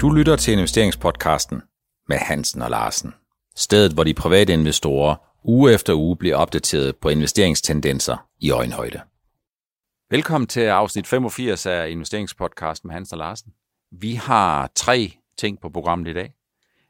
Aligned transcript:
Du 0.00 0.10
lytter 0.10 0.36
til 0.36 0.52
investeringspodcasten 0.52 1.62
med 2.08 2.16
Hansen 2.16 2.62
og 2.62 2.70
Larsen. 2.70 3.14
Stedet, 3.54 3.92
hvor 3.92 4.04
de 4.04 4.14
private 4.14 4.52
investorer 4.52 5.16
uge 5.44 5.72
efter 5.72 5.94
uge 5.94 6.16
bliver 6.16 6.36
opdateret 6.36 6.96
på 6.96 7.08
investeringstendenser 7.08 8.26
i 8.40 8.50
øjenhøjde. 8.50 9.00
Velkommen 10.10 10.48
til 10.48 10.60
afsnit 10.60 11.06
85 11.06 11.66
af 11.66 11.90
investeringspodcasten 11.90 12.88
med 12.88 12.94
Hansen 12.94 13.14
og 13.14 13.18
Larsen. 13.18 13.52
Vi 13.92 14.14
har 14.14 14.70
tre 14.74 15.12
ting 15.38 15.60
på 15.60 15.68
programmet 15.68 16.08
i 16.08 16.12
dag. 16.12 16.32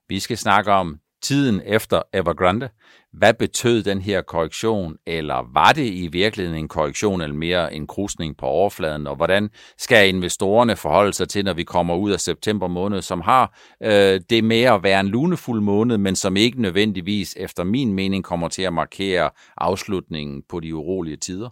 Vi 0.08 0.20
skal 0.20 0.38
snakke 0.38 0.72
om 0.72 1.00
tiden 1.26 1.62
efter 1.66 2.02
Evergrande. 2.12 2.68
Hvad 3.12 3.34
betød 3.34 3.82
den 3.82 4.00
her 4.00 4.22
korrektion, 4.22 4.96
eller 5.06 5.50
var 5.52 5.72
det 5.72 5.86
i 5.86 6.08
virkeligheden 6.12 6.58
en 6.58 6.68
korrektion 6.68 7.20
eller 7.20 7.36
mere 7.36 7.74
en 7.74 7.86
krusning 7.86 8.36
på 8.36 8.46
overfladen, 8.46 9.06
og 9.06 9.16
hvordan 9.16 9.50
skal 9.78 10.08
investorerne 10.08 10.76
forholde 10.76 11.12
sig 11.12 11.28
til, 11.28 11.44
når 11.44 11.52
vi 11.52 11.64
kommer 11.64 11.94
ud 11.94 12.10
af 12.10 12.20
september 12.20 12.66
måned, 12.68 13.02
som 13.02 13.20
har 13.20 13.58
øh, 13.82 14.20
det 14.30 14.44
med 14.44 14.62
at 14.62 14.82
være 14.82 15.00
en 15.00 15.08
lunefuld 15.08 15.60
måned, 15.60 15.98
men 15.98 16.16
som 16.16 16.36
ikke 16.36 16.62
nødvendigvis, 16.62 17.36
efter 17.36 17.64
min 17.64 17.92
mening, 17.92 18.24
kommer 18.24 18.48
til 18.48 18.62
at 18.62 18.72
markere 18.72 19.30
afslutningen 19.56 20.42
på 20.48 20.60
de 20.60 20.74
urolige 20.74 21.16
tider. 21.16 21.50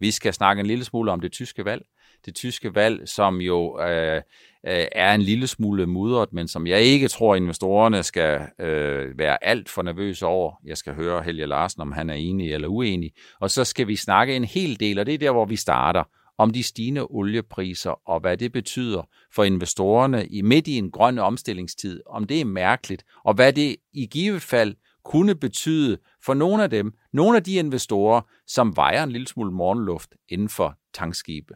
Vi 0.00 0.10
skal 0.10 0.34
snakke 0.34 0.60
en 0.60 0.66
lille 0.66 0.84
smule 0.84 1.12
om 1.12 1.20
det 1.20 1.32
tyske 1.32 1.64
valg. 1.64 1.82
Det 2.26 2.34
tyske 2.34 2.74
valg, 2.74 3.08
som 3.08 3.40
jo 3.40 3.80
øh, 3.80 4.22
øh, 4.66 4.86
er 4.92 5.14
en 5.14 5.22
lille 5.22 5.46
smule 5.46 5.86
mudret, 5.86 6.32
men 6.32 6.48
som 6.48 6.66
jeg 6.66 6.82
ikke 6.82 7.08
tror, 7.08 7.34
investorerne 7.34 8.02
skal 8.02 8.40
øh, 8.60 9.18
være 9.18 9.44
alt 9.44 9.68
for 9.68 9.82
nervøse 9.82 10.26
over. 10.26 10.52
Jeg 10.64 10.76
skal 10.76 10.94
høre 10.94 11.22
Helge 11.22 11.46
Larsen, 11.46 11.82
om 11.82 11.92
han 11.92 12.10
er 12.10 12.14
enig 12.14 12.52
eller 12.52 12.68
uenig. 12.68 13.12
Og 13.40 13.50
så 13.50 13.64
skal 13.64 13.88
vi 13.88 13.96
snakke 13.96 14.36
en 14.36 14.44
hel 14.44 14.80
del, 14.80 14.98
og 14.98 15.06
det 15.06 15.14
er 15.14 15.18
der, 15.18 15.30
hvor 15.30 15.44
vi 15.44 15.56
starter, 15.56 16.04
om 16.38 16.50
de 16.50 16.62
stigende 16.62 17.06
oliepriser 17.10 18.08
og 18.08 18.20
hvad 18.20 18.36
det 18.36 18.52
betyder 18.52 19.02
for 19.34 19.44
investorerne 19.44 20.26
i 20.26 20.42
midt 20.42 20.66
i 20.66 20.78
en 20.78 20.90
grøn 20.90 21.18
omstillingstid, 21.18 22.00
om 22.06 22.24
det 22.24 22.40
er 22.40 22.44
mærkeligt, 22.44 23.04
og 23.24 23.34
hvad 23.34 23.52
det 23.52 23.76
i 23.92 24.06
givet 24.06 24.42
fald 24.42 24.74
kunne 25.04 25.34
betyde 25.34 25.98
for 26.24 26.34
nogle 26.34 26.62
af 26.62 26.70
dem, 26.70 26.92
nogle 27.12 27.36
af 27.36 27.44
de 27.44 27.54
investorer, 27.54 28.20
som 28.46 28.76
vejer 28.76 29.02
en 29.02 29.12
lille 29.12 29.26
smule 29.26 29.52
morgenluft 29.52 30.14
inden 30.28 30.48
for 30.48 30.78
tankskibe. 30.94 31.54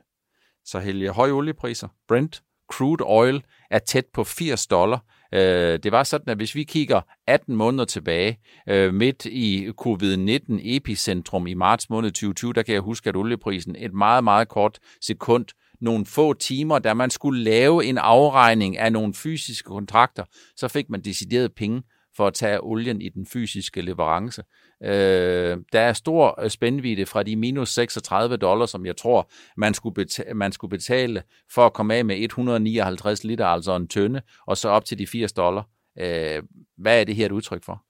Så 0.65 0.79
Helge, 0.79 1.11
høje 1.11 1.33
oliepriser, 1.33 1.89
Brent, 2.09 2.43
crude 2.73 3.05
oil 3.07 3.43
er 3.71 3.79
tæt 3.79 4.07
på 4.15 4.25
80 4.25 4.67
dollar. 4.67 5.05
Øh, 5.35 5.79
det 5.83 5.93
var 5.93 6.03
sådan, 6.03 6.29
at 6.29 6.37
hvis 6.37 6.55
vi 6.55 6.65
kigger 6.65 7.01
18 7.27 7.57
måneder 7.57 7.85
tilbage, 7.85 8.39
øh, 8.69 8.95
midt 8.95 9.25
i 9.25 9.69
covid-19 9.81 10.59
epicentrum 10.63 11.47
i 11.47 11.55
marts 11.55 11.91
måned 11.91 12.11
2020, 12.11 12.53
der 12.53 12.63
kan 12.63 12.75
jeg 12.75 12.83
huske, 12.83 13.09
at 13.09 13.17
olieprisen 13.17 13.77
et 13.79 13.95
meget, 13.95 14.25
meget 14.25 14.49
kort 14.49 14.79
sekund 15.01 15.47
nogle 15.81 16.07
få 16.07 16.33
timer, 16.33 16.79
da 16.79 16.95
man 16.95 17.11
skulle 17.11 17.43
lave 17.43 17.85
en 17.85 17.99
afregning 17.99 18.79
af 18.79 18.93
nogle 18.93 19.15
fysiske 19.15 19.67
kontrakter, 19.67 20.25
så 20.57 20.69
fik 20.69 20.91
man 20.91 21.01
decideret 21.01 21.55
penge 21.55 21.83
for 22.19 22.27
at 22.27 22.35
tage 22.35 22.61
olien 22.63 23.03
i 23.03 23.09
den 23.09 23.27
fysiske 23.27 23.81
leverance. 23.81 24.43
Øh, 24.85 25.57
der 25.73 25.81
er 25.81 25.93
stor 25.93 26.41
øh, 26.43 26.51
spændvidde 26.51 27.07
fra 27.07 27.23
de 27.23 27.37
minus 27.37 27.69
36 27.69 28.37
dollar, 28.37 28.67
som 28.67 28.87
jeg 28.87 28.97
tror, 28.97 29.31
man 29.57 29.75
skulle, 29.75 29.95
betale, 29.95 30.35
man 30.35 30.53
skulle 30.53 30.71
betale 30.71 31.23
for 31.55 31.67
at 31.67 31.73
komme 31.73 31.95
af 31.95 32.05
med 32.05 32.17
159 32.17 33.25
liter, 33.25 33.47
altså 33.47 33.77
en 33.77 33.89
tønde, 33.89 34.21
og 34.47 34.57
så 34.57 34.69
op 34.69 34.85
til 34.85 34.99
de 34.99 35.07
80 35.07 35.33
dollar. 35.33 35.69
Øh, 36.01 36.43
hvad 36.79 37.01
er 37.01 37.05
det 37.05 37.17
her 37.17 37.27
et 37.27 37.33
udtryk 37.33 37.65
for? 37.65 37.83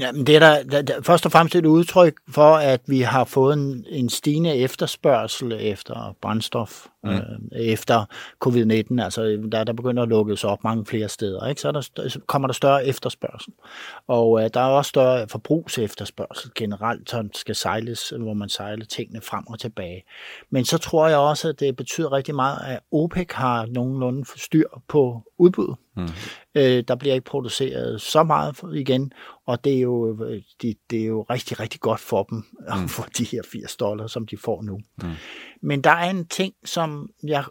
Ja, 0.00 0.12
men 0.12 0.26
det 0.26 0.36
er 0.36 0.38
der, 0.38 0.62
der, 0.62 0.82
der 0.82 1.02
først 1.02 1.26
og 1.26 1.32
fremmest 1.32 1.54
et 1.54 1.66
udtryk 1.66 2.14
for, 2.30 2.54
at 2.54 2.80
vi 2.86 3.00
har 3.00 3.24
fået 3.24 3.54
en, 3.54 3.86
en 3.88 4.08
stigende 4.08 4.56
efterspørgsel 4.56 5.56
efter 5.60 6.16
brændstof, 6.22 6.86
mm. 7.06 7.48
øh, 7.52 7.60
efter 7.60 8.04
covid-19. 8.44 9.02
Altså, 9.02 9.48
der, 9.52 9.64
der 9.64 9.72
begynder 9.72 10.02
at 10.02 10.08
lukkes 10.08 10.44
op 10.44 10.64
mange 10.64 10.86
flere 10.86 11.08
steder. 11.08 11.46
Ikke? 11.48 11.60
Så, 11.60 11.72
der, 11.72 12.08
så 12.08 12.20
kommer 12.26 12.48
der 12.48 12.52
større 12.52 12.86
efterspørgsel. 12.86 13.52
Og 14.06 14.42
øh, 14.42 14.50
der 14.54 14.60
er 14.60 14.64
også 14.64 14.88
større 14.88 15.28
forbrugsefterspørgsel 15.28 16.50
generelt, 16.54 17.10
som 17.10 17.30
skal 17.34 17.54
sejles, 17.54 18.12
hvor 18.18 18.34
man 18.34 18.48
sejler 18.48 18.84
tingene 18.84 19.20
frem 19.20 19.46
og 19.46 19.58
tilbage. 19.58 20.04
Men 20.50 20.64
så 20.64 20.78
tror 20.78 21.08
jeg 21.08 21.18
også, 21.18 21.48
at 21.48 21.60
det 21.60 21.76
betyder 21.76 22.12
rigtig 22.12 22.34
meget, 22.34 22.58
at 22.66 22.80
OPEC 22.92 23.32
har 23.32 23.66
nogenlunde 23.66 24.24
styr 24.36 24.68
på 24.88 25.22
udbuddet. 25.38 25.76
Mm. 25.96 26.08
Øh, 26.54 26.84
der 26.88 26.94
bliver 26.94 27.14
ikke 27.14 27.24
produceret 27.24 28.00
så 28.00 28.22
meget 28.22 28.56
igen, 28.74 29.12
og 29.46 29.64
det 29.64 29.76
er 29.76 29.80
jo, 29.80 30.16
det, 30.62 30.76
det 30.90 31.00
er 31.02 31.06
jo 31.06 31.22
rigtig, 31.22 31.60
rigtig 31.60 31.80
godt 31.80 32.00
for 32.00 32.22
dem 32.22 32.44
at 32.68 32.80
mm. 32.80 32.88
få 32.88 33.02
de 33.18 33.24
her 33.24 33.42
80 33.52 33.76
dollar, 33.76 34.06
som 34.06 34.26
de 34.26 34.36
får 34.36 34.62
nu. 34.62 34.80
Mm. 35.02 35.10
Men 35.66 35.80
der 35.80 35.90
er 35.90 36.10
en 36.10 36.26
ting, 36.26 36.54
som 36.64 37.10
jeg 37.22 37.44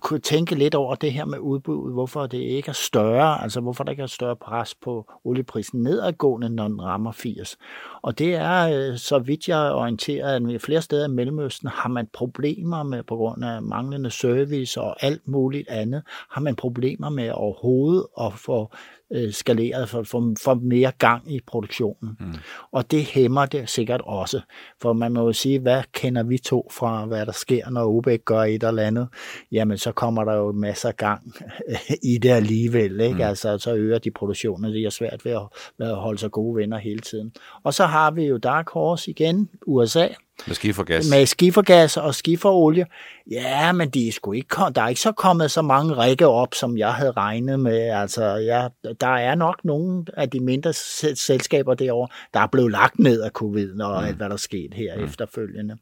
kunne 0.00 0.20
tænke 0.20 0.54
lidt 0.54 0.74
over 0.74 0.94
det 0.94 1.12
her 1.12 1.24
med 1.24 1.38
udbuddet, 1.38 1.92
hvorfor 1.92 2.26
det 2.26 2.38
ikke 2.38 2.68
er 2.68 2.72
større, 2.72 3.42
altså 3.42 3.60
hvorfor 3.60 3.84
der 3.84 3.90
ikke 3.90 4.02
er 4.02 4.06
større 4.06 4.36
pres 4.36 4.74
på 4.74 5.12
olieprisen 5.24 5.82
nedadgående, 5.82 6.48
når 6.48 6.68
den 6.68 6.82
rammer 6.82 7.12
80. 7.12 7.56
Og 8.02 8.18
det 8.18 8.34
er, 8.34 8.90
øh, 8.90 8.98
så 8.98 9.18
vidt 9.18 9.48
jeg 9.48 9.68
er 9.68 9.72
orienteret, 9.72 10.54
at 10.54 10.62
flere 10.62 10.82
steder 10.82 11.08
i 11.08 11.10
Mellemøsten 11.10 11.68
har 11.68 11.88
man 11.88 12.08
problemer 12.12 12.82
med, 12.82 13.02
på 13.02 13.16
grund 13.16 13.44
af 13.44 13.62
manglende 13.62 14.10
service 14.10 14.80
og 14.80 15.04
alt 15.04 15.28
muligt 15.28 15.68
andet, 15.68 16.02
har 16.30 16.40
man 16.40 16.56
problemer 16.56 17.08
med 17.08 17.30
overhovedet 17.30 18.06
at 18.20 18.32
få 18.32 18.72
øh, 19.14 19.32
skaleret 19.32 19.88
for 19.88 19.98
at 20.00 20.06
få 20.44 20.54
mere 20.54 20.92
gang 20.98 21.32
i 21.32 21.40
produktionen. 21.46 22.16
Mm. 22.20 22.34
Og 22.72 22.90
det 22.90 23.04
hæmmer 23.04 23.46
det 23.46 23.70
sikkert 23.70 24.00
også. 24.04 24.40
For 24.82 24.92
man 24.92 25.12
må 25.12 25.26
jo 25.26 25.32
sige, 25.32 25.58
hvad 25.58 25.82
kender 25.92 26.22
vi 26.22 26.38
to 26.38 26.68
fra, 26.72 27.04
hvad 27.04 27.26
der 27.26 27.32
sker, 27.32 27.70
når 27.70 27.96
OPEC 27.96 28.20
gør 28.24 28.40
et 28.40 28.62
eller 28.62 28.82
andet? 28.82 29.08
Jamen, 29.52 29.78
så 29.78 29.92
kommer 29.92 30.24
der 30.24 30.34
jo 30.34 30.52
masser 30.52 30.88
af 30.88 30.96
gang 30.96 31.34
i 32.12 32.18
det 32.18 32.30
alligevel. 32.30 33.00
Ikke? 33.00 33.14
Mm. 33.14 33.20
Altså, 33.20 33.58
så 33.58 33.74
øger 33.74 33.98
de 33.98 34.10
produktionen, 34.10 34.72
det 34.72 34.82
er 34.82 34.90
svært 34.90 35.24
ved 35.24 35.32
at, 35.32 35.42
ved 35.78 35.86
at 35.86 35.96
holde 35.96 36.18
sig 36.18 36.30
gode 36.30 36.56
venner 36.56 36.78
hele 36.78 37.00
tiden. 37.00 37.32
Og 37.62 37.74
så 37.74 37.86
har 37.86 38.10
vi 38.10 38.24
jo 38.24 38.36
Dark 38.36 38.70
Horse 38.70 39.10
igen, 39.10 39.50
USA, 39.66 40.08
med 40.46 40.54
skifergas. 40.54 41.10
Med 41.10 41.26
skifergas 41.26 41.96
og 41.96 42.14
skiferolie. 42.14 42.86
Ja, 43.30 43.72
men 43.72 43.90
de 43.90 44.08
er 44.08 44.12
sgu 44.12 44.32
ikke, 44.32 44.56
der 44.74 44.82
er 44.82 44.88
ikke 44.88 45.00
så 45.00 45.12
kommet 45.12 45.50
så 45.50 45.62
mange 45.62 45.94
række 45.94 46.26
op, 46.26 46.54
som 46.54 46.78
jeg 46.78 46.92
havde 46.92 47.10
regnet 47.10 47.60
med. 47.60 47.78
Altså, 47.78 48.24
ja, 48.24 48.68
der 49.00 49.06
er 49.06 49.34
nok 49.34 49.64
nogle 49.64 50.04
af 50.16 50.30
de 50.30 50.40
mindre 50.40 50.72
selskaber 51.14 51.74
derovre, 51.74 52.08
der 52.34 52.40
er 52.40 52.46
blevet 52.46 52.72
lagt 52.72 52.98
ned 52.98 53.22
af 53.22 53.30
covid 53.30 53.80
og 53.80 54.00
mm. 54.00 54.06
alt, 54.06 54.16
hvad 54.16 54.26
der 54.26 54.32
er 54.32 54.36
sket 54.36 54.74
her 54.74 54.98
mm. 54.98 55.04
efterfølgende. 55.04 55.76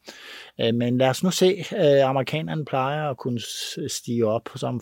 Øh, 0.60 0.74
men 0.74 0.98
lad 0.98 1.08
os 1.08 1.22
nu 1.22 1.30
se. 1.30 1.64
Øh, 1.76 2.08
amerikanerne 2.08 2.64
plejer 2.64 3.10
at 3.10 3.16
kunne 3.16 3.40
stige 3.88 4.26
op 4.26 4.48
som 4.54 4.80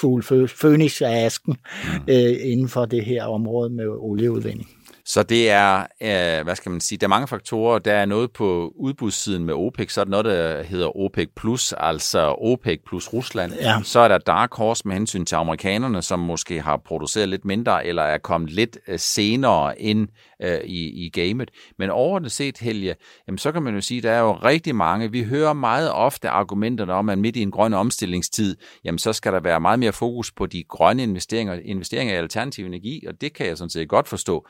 fugl 0.00 0.48
fønix 0.48 1.02
af 1.02 1.24
asken 1.24 1.56
mm. 1.84 1.90
Øh, 2.08 2.36
inden 2.40 2.68
for 2.68 2.84
det 2.84 3.04
her 3.04 3.24
område 3.24 3.70
med 3.70 3.86
olieudvinding. 3.88 4.68
Så 5.04 5.22
det 5.22 5.50
er, 5.50 5.78
øh, 5.80 6.44
hvad 6.44 6.56
skal 6.56 6.70
man 6.70 6.80
sige, 6.80 6.98
der 6.98 7.06
er 7.06 7.08
mange 7.08 7.28
faktorer. 7.28 7.78
Der 7.78 7.92
er 7.92 8.06
noget 8.06 8.32
på 8.32 8.72
udbudssiden 8.76 9.44
med 9.44 9.54
OPEC, 9.54 9.92
så 9.92 10.00
er 10.00 10.04
der 10.04 10.10
noget, 10.10 10.24
der 10.24 10.62
hedder 10.62 10.96
OPEC+, 10.96 11.28
plus, 11.36 11.74
altså 11.78 12.34
OPEC 12.38 12.80
plus 12.86 13.12
Rusland. 13.12 13.52
Ja. 13.52 13.80
Så 13.82 14.00
er 14.00 14.08
der 14.08 14.18
Dark 14.18 14.54
Horse 14.54 14.88
med 14.88 14.94
hensyn 14.94 15.24
til 15.24 15.36
amerikanerne, 15.36 16.02
som 16.02 16.18
måske 16.18 16.60
har 16.60 16.76
produceret 16.76 17.28
lidt 17.28 17.44
mindre, 17.44 17.86
eller 17.86 18.02
er 18.02 18.18
kommet 18.18 18.50
lidt 18.50 18.78
øh, 18.88 18.98
senere 18.98 19.80
ind 19.80 20.08
øh, 20.42 20.60
i, 20.64 21.06
i 21.06 21.10
gamet. 21.10 21.50
Men 21.78 21.90
overordnet 21.90 22.32
set, 22.32 22.58
Helge, 22.58 22.94
jamen, 23.26 23.38
så 23.38 23.52
kan 23.52 23.62
man 23.62 23.74
jo 23.74 23.80
sige, 23.80 24.00
der 24.00 24.10
er 24.10 24.20
jo 24.20 24.32
rigtig 24.32 24.74
mange. 24.74 25.10
Vi 25.10 25.22
hører 25.22 25.52
meget 25.52 25.92
ofte 25.92 26.28
argumenterne 26.28 26.92
om, 26.92 27.08
at 27.08 27.18
midt 27.18 27.36
i 27.36 27.42
en 27.42 27.50
grøn 27.50 27.74
omstillingstid, 27.74 28.56
jamen, 28.84 28.98
så 28.98 29.12
skal 29.12 29.32
der 29.32 29.40
være 29.40 29.60
meget 29.60 29.78
mere 29.78 29.92
fokus 29.92 30.32
på 30.32 30.46
de 30.46 30.64
grønne 30.68 31.02
investeringer, 31.02 31.54
investeringer 31.64 32.14
i 32.14 32.16
alternativ 32.16 32.66
energi, 32.66 33.06
og 33.06 33.20
det 33.20 33.32
kan 33.32 33.46
jeg 33.46 33.58
sådan 33.58 33.70
set 33.70 33.88
godt 33.88 34.08
forstå. 34.08 34.46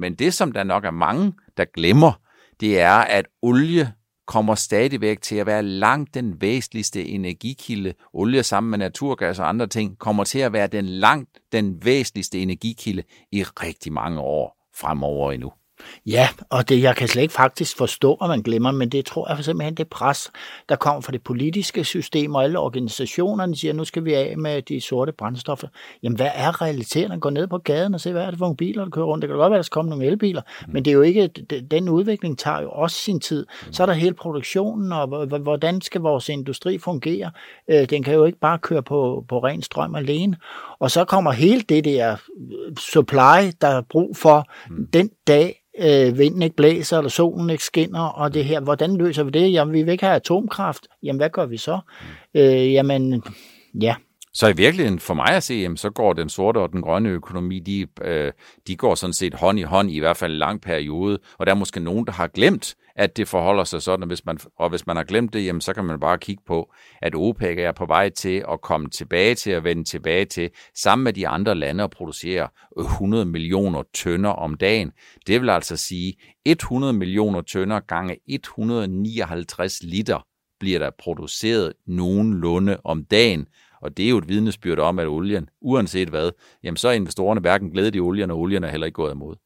Men 0.00 0.14
det, 0.14 0.34
som 0.34 0.52
der 0.52 0.64
nok 0.64 0.84
er 0.84 0.90
mange, 0.90 1.32
der 1.56 1.64
glemmer, 1.64 2.12
det 2.60 2.80
er, 2.80 2.94
at 2.94 3.26
olie 3.42 3.92
kommer 4.26 4.54
stadigvæk 4.54 5.20
til 5.20 5.36
at 5.36 5.46
være 5.46 5.62
langt 5.62 6.14
den 6.14 6.40
væsentligste 6.40 7.04
energikilde. 7.04 7.94
Olie 8.12 8.42
sammen 8.42 8.70
med 8.70 8.78
naturgas 8.78 9.38
og 9.38 9.48
andre 9.48 9.66
ting 9.66 9.98
kommer 9.98 10.24
til 10.24 10.38
at 10.38 10.52
være 10.52 10.66
den 10.66 10.84
langt 10.84 11.30
den 11.52 11.84
væsentligste 11.84 12.38
energikilde 12.38 13.02
i 13.32 13.42
rigtig 13.42 13.92
mange 13.92 14.20
år 14.20 14.70
fremover 14.76 15.32
endnu. 15.32 15.52
Ja, 16.06 16.28
og 16.50 16.68
det 16.68 16.82
jeg 16.82 16.96
kan 16.96 17.08
slet 17.08 17.22
ikke 17.22 17.34
faktisk 17.34 17.76
forstå, 17.76 18.14
at 18.14 18.28
man 18.28 18.42
glemmer, 18.42 18.72
men 18.72 18.88
det 18.88 19.06
tror 19.06 19.34
jeg 19.34 19.44
simpelthen 19.44 19.74
det 19.74 19.88
pres, 19.88 20.30
der 20.68 20.76
kommer 20.76 21.00
fra 21.00 21.12
det 21.12 21.22
politiske 21.22 21.84
system, 21.84 22.34
og 22.34 22.44
alle 22.44 22.58
organisationerne 22.58 23.56
siger, 23.56 23.72
nu 23.72 23.84
skal 23.84 24.04
vi 24.04 24.14
af 24.14 24.38
med 24.38 24.62
de 24.62 24.80
sorte 24.80 25.12
brændstoffer. 25.12 25.68
Jamen, 26.02 26.16
hvad 26.16 26.30
er 26.34 26.62
realiteten? 26.62 27.20
Gå 27.20 27.30
ned 27.30 27.46
på 27.46 27.58
gaden 27.58 27.94
og 27.94 28.00
se, 28.00 28.12
hvad 28.12 28.22
er 28.22 28.30
det 28.30 28.38
for 28.38 28.44
nogle 28.44 28.56
biler, 28.56 28.84
der 28.84 28.90
kører 28.90 29.06
rundt. 29.06 29.22
Det 29.22 29.28
kan 29.28 29.38
godt 29.38 29.50
være, 29.50 29.58
at 29.58 29.64
der 29.64 29.74
kommer 29.74 29.90
nogle 29.90 30.06
elbiler, 30.06 30.42
mm. 30.66 30.72
men 30.72 30.84
det 30.84 30.90
er 30.90 30.94
jo 30.94 31.02
ikke, 31.02 31.28
den 31.70 31.88
udvikling 31.88 32.38
tager 32.38 32.60
jo 32.60 32.70
også 32.70 32.96
sin 32.96 33.20
tid. 33.20 33.46
Mm. 33.66 33.72
Så 33.72 33.82
er 33.82 33.86
der 33.86 33.92
hele 33.92 34.14
produktionen, 34.14 34.92
og 34.92 35.26
hvordan 35.38 35.80
skal 35.80 36.00
vores 36.00 36.28
industri 36.28 36.78
fungere? 36.78 37.30
Øh, 37.70 37.90
den 37.90 38.02
kan 38.02 38.14
jo 38.14 38.24
ikke 38.24 38.38
bare 38.38 38.58
køre 38.58 38.82
på, 38.82 39.24
på 39.28 39.38
ren 39.38 39.62
strøm 39.62 39.94
alene. 39.94 40.36
Og 40.78 40.90
så 40.90 41.04
kommer 41.04 41.32
hele 41.32 41.60
det 41.60 41.84
der 41.84 42.12
øh, 42.12 42.76
supply, 42.76 43.50
der 43.60 43.68
er 43.68 43.82
brug 43.90 44.16
for 44.16 44.46
mm. 44.70 44.86
den 44.92 45.10
dag, 45.26 45.60
øh, 45.78 46.18
vinden 46.18 46.42
ikke 46.42 46.56
blæser, 46.56 46.98
eller 46.98 47.10
solen 47.10 47.50
ikke 47.50 47.64
skinner, 47.64 48.00
og 48.00 48.34
det 48.34 48.44
her, 48.44 48.60
hvordan 48.60 48.96
løser 48.96 49.22
vi 49.22 49.30
det? 49.30 49.52
Jamen, 49.52 49.74
vi 49.74 49.82
vil 49.82 49.92
ikke 49.92 50.04
have 50.04 50.16
atomkraft. 50.16 50.86
Jamen, 51.02 51.18
hvad 51.18 51.30
gør 51.30 51.46
vi 51.46 51.56
så? 51.56 51.78
Mm. 52.34 52.40
Øh, 52.40 52.72
jamen, 52.72 53.22
ja. 53.80 53.94
Så 54.34 54.48
i 54.48 54.56
virkeligheden, 54.56 54.98
for 54.98 55.14
mig 55.14 55.28
at 55.28 55.42
se, 55.42 55.54
jamen, 55.54 55.76
så 55.76 55.90
går 55.90 56.12
den 56.12 56.28
sorte 56.28 56.58
og 56.58 56.72
den 56.72 56.82
grønne 56.82 57.08
økonomi, 57.08 57.58
de, 57.58 57.86
øh, 58.02 58.32
de 58.66 58.76
går 58.76 58.94
sådan 58.94 59.12
set 59.12 59.34
hånd 59.34 59.58
i 59.58 59.62
hånd 59.62 59.90
i, 59.90 59.98
hvert 59.98 60.16
fald 60.16 60.32
en 60.32 60.38
lang 60.38 60.60
periode, 60.60 61.18
og 61.38 61.46
der 61.46 61.52
er 61.52 61.56
måske 61.56 61.80
nogen, 61.80 62.06
der 62.06 62.12
har 62.12 62.26
glemt, 62.26 62.74
at 62.96 63.16
det 63.16 63.28
forholder 63.28 63.64
sig 63.64 63.82
sådan, 63.82 64.06
hvis 64.06 64.24
man, 64.24 64.38
og 64.58 64.70
hvis 64.70 64.86
man 64.86 64.96
har 64.96 65.04
glemt 65.04 65.32
det, 65.32 65.46
jamen, 65.46 65.60
så 65.60 65.72
kan 65.72 65.84
man 65.84 66.00
bare 66.00 66.18
kigge 66.18 66.42
på, 66.46 66.72
at 67.02 67.14
OPEC 67.14 67.58
er 67.58 67.72
på 67.72 67.86
vej 67.86 68.08
til 68.08 68.44
at 68.52 68.60
komme 68.60 68.90
tilbage 68.90 69.34
til 69.34 69.50
at 69.50 69.64
vende 69.64 69.84
tilbage 69.84 70.24
til, 70.24 70.50
sammen 70.76 71.04
med 71.04 71.12
de 71.12 71.28
andre 71.28 71.54
lande, 71.54 71.84
og 71.84 71.90
producere 71.90 72.48
100 72.78 73.24
millioner 73.24 73.82
tønder 73.94 74.30
om 74.30 74.54
dagen. 74.54 74.92
Det 75.26 75.40
vil 75.40 75.50
altså 75.50 75.76
sige 75.76 76.14
100 76.46 76.92
millioner 76.92 77.40
tønder 77.40 77.80
gange 77.80 78.16
159 78.28 79.82
liter 79.82 80.26
bliver 80.60 80.78
der 80.78 80.90
produceret 80.98 81.72
nogenlunde 81.86 82.76
om 82.84 83.04
dagen, 83.04 83.46
og 83.84 83.96
det 83.96 84.04
er 84.04 84.10
jo 84.10 84.18
et 84.18 84.28
vidnesbyrd 84.28 84.78
om, 84.78 84.98
at 84.98 85.06
olien, 85.06 85.48
uanset 85.60 86.08
hvad, 86.08 86.30
jamen 86.62 86.76
så 86.76 86.88
er 86.88 86.92
investorerne 86.92 87.40
hverken 87.40 87.70
glædet 87.70 87.94
i 87.94 88.00
olien, 88.00 88.30
og 88.30 88.38
olien 88.38 88.64
er 88.64 88.68
heller 88.68 88.86
ikke 88.86 89.02
gået 89.02 89.12
imod. 89.12 89.36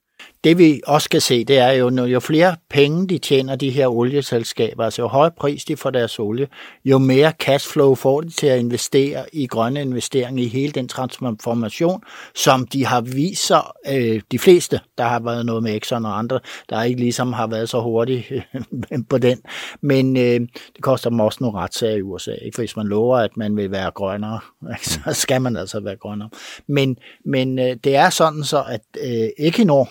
Det 0.45 0.59
vi 0.59 0.81
også 0.87 1.09
kan 1.09 1.21
se, 1.21 1.45
det 1.45 1.59
er 1.59 1.71
jo, 1.71 2.05
jo 2.05 2.21
flere 2.21 2.57
penge 2.71 3.09
de 3.09 3.19
tjener, 3.19 3.57
de 3.57 3.71
her 3.71 3.87
olieselskaber, 3.87 4.85
altså 4.85 5.03
jo 5.03 5.09
højere 5.09 5.33
pris 5.39 5.65
de 5.65 5.77
får 5.77 5.91
deres 5.91 6.19
olie, 6.19 6.49
jo 6.85 6.99
mere 6.99 7.33
cashflow 7.41 7.95
får 7.95 8.21
de 8.21 8.31
til 8.31 8.47
at 8.47 8.59
investere 8.59 9.25
i 9.33 9.47
grønne 9.47 9.81
investeringer 9.81 10.45
i 10.45 10.47
hele 10.47 10.73
den 10.73 10.89
transformation, 10.89 12.03
som 12.35 12.67
de 12.67 12.87
har 12.87 13.01
vist 13.01 13.47
sig, 13.47 13.63
øh, 13.93 14.21
de 14.33 14.39
fleste, 14.39 14.81
der 14.99 15.05
har 15.05 15.21
været 15.21 15.47
noget 15.47 15.63
med 15.63 15.77
Exxon 15.77 16.05
og 16.05 16.19
andre, 16.19 16.41
der 16.71 16.83
ikke 16.83 17.01
ligesom 17.01 17.33
har 17.33 17.47
været 17.47 17.69
så 17.69 17.81
hurtige 17.81 18.45
øh, 18.55 18.99
på 19.11 19.19
den. 19.19 19.39
Men 19.81 20.17
øh, 20.17 20.41
det 20.77 20.83
koster 20.83 21.11
dem 21.11 21.21
også 21.21 21.39
nogle 21.41 21.59
retssager 21.59 21.97
i 21.97 22.03
USA, 22.03 22.33
ikke? 22.33 22.55
for 22.55 22.63
hvis 22.63 22.77
man 22.77 22.87
lover, 22.87 23.19
at 23.19 23.37
man 23.37 23.57
vil 23.57 23.71
være 23.71 23.91
grønnere, 23.91 24.41
så 24.83 25.01
skal 25.13 25.43
man 25.43 25.57
altså 25.57 25.81
være 25.81 25.97
grønnere. 25.97 26.31
Men, 26.67 26.97
men 27.25 27.59
øh, 27.59 27.77
det 27.85 27.97
er 27.97 28.11
sådan 28.11 28.45
så, 28.45 28.65
at 28.69 28.81
øh, 29.05 29.29
Equinor, 29.39 29.89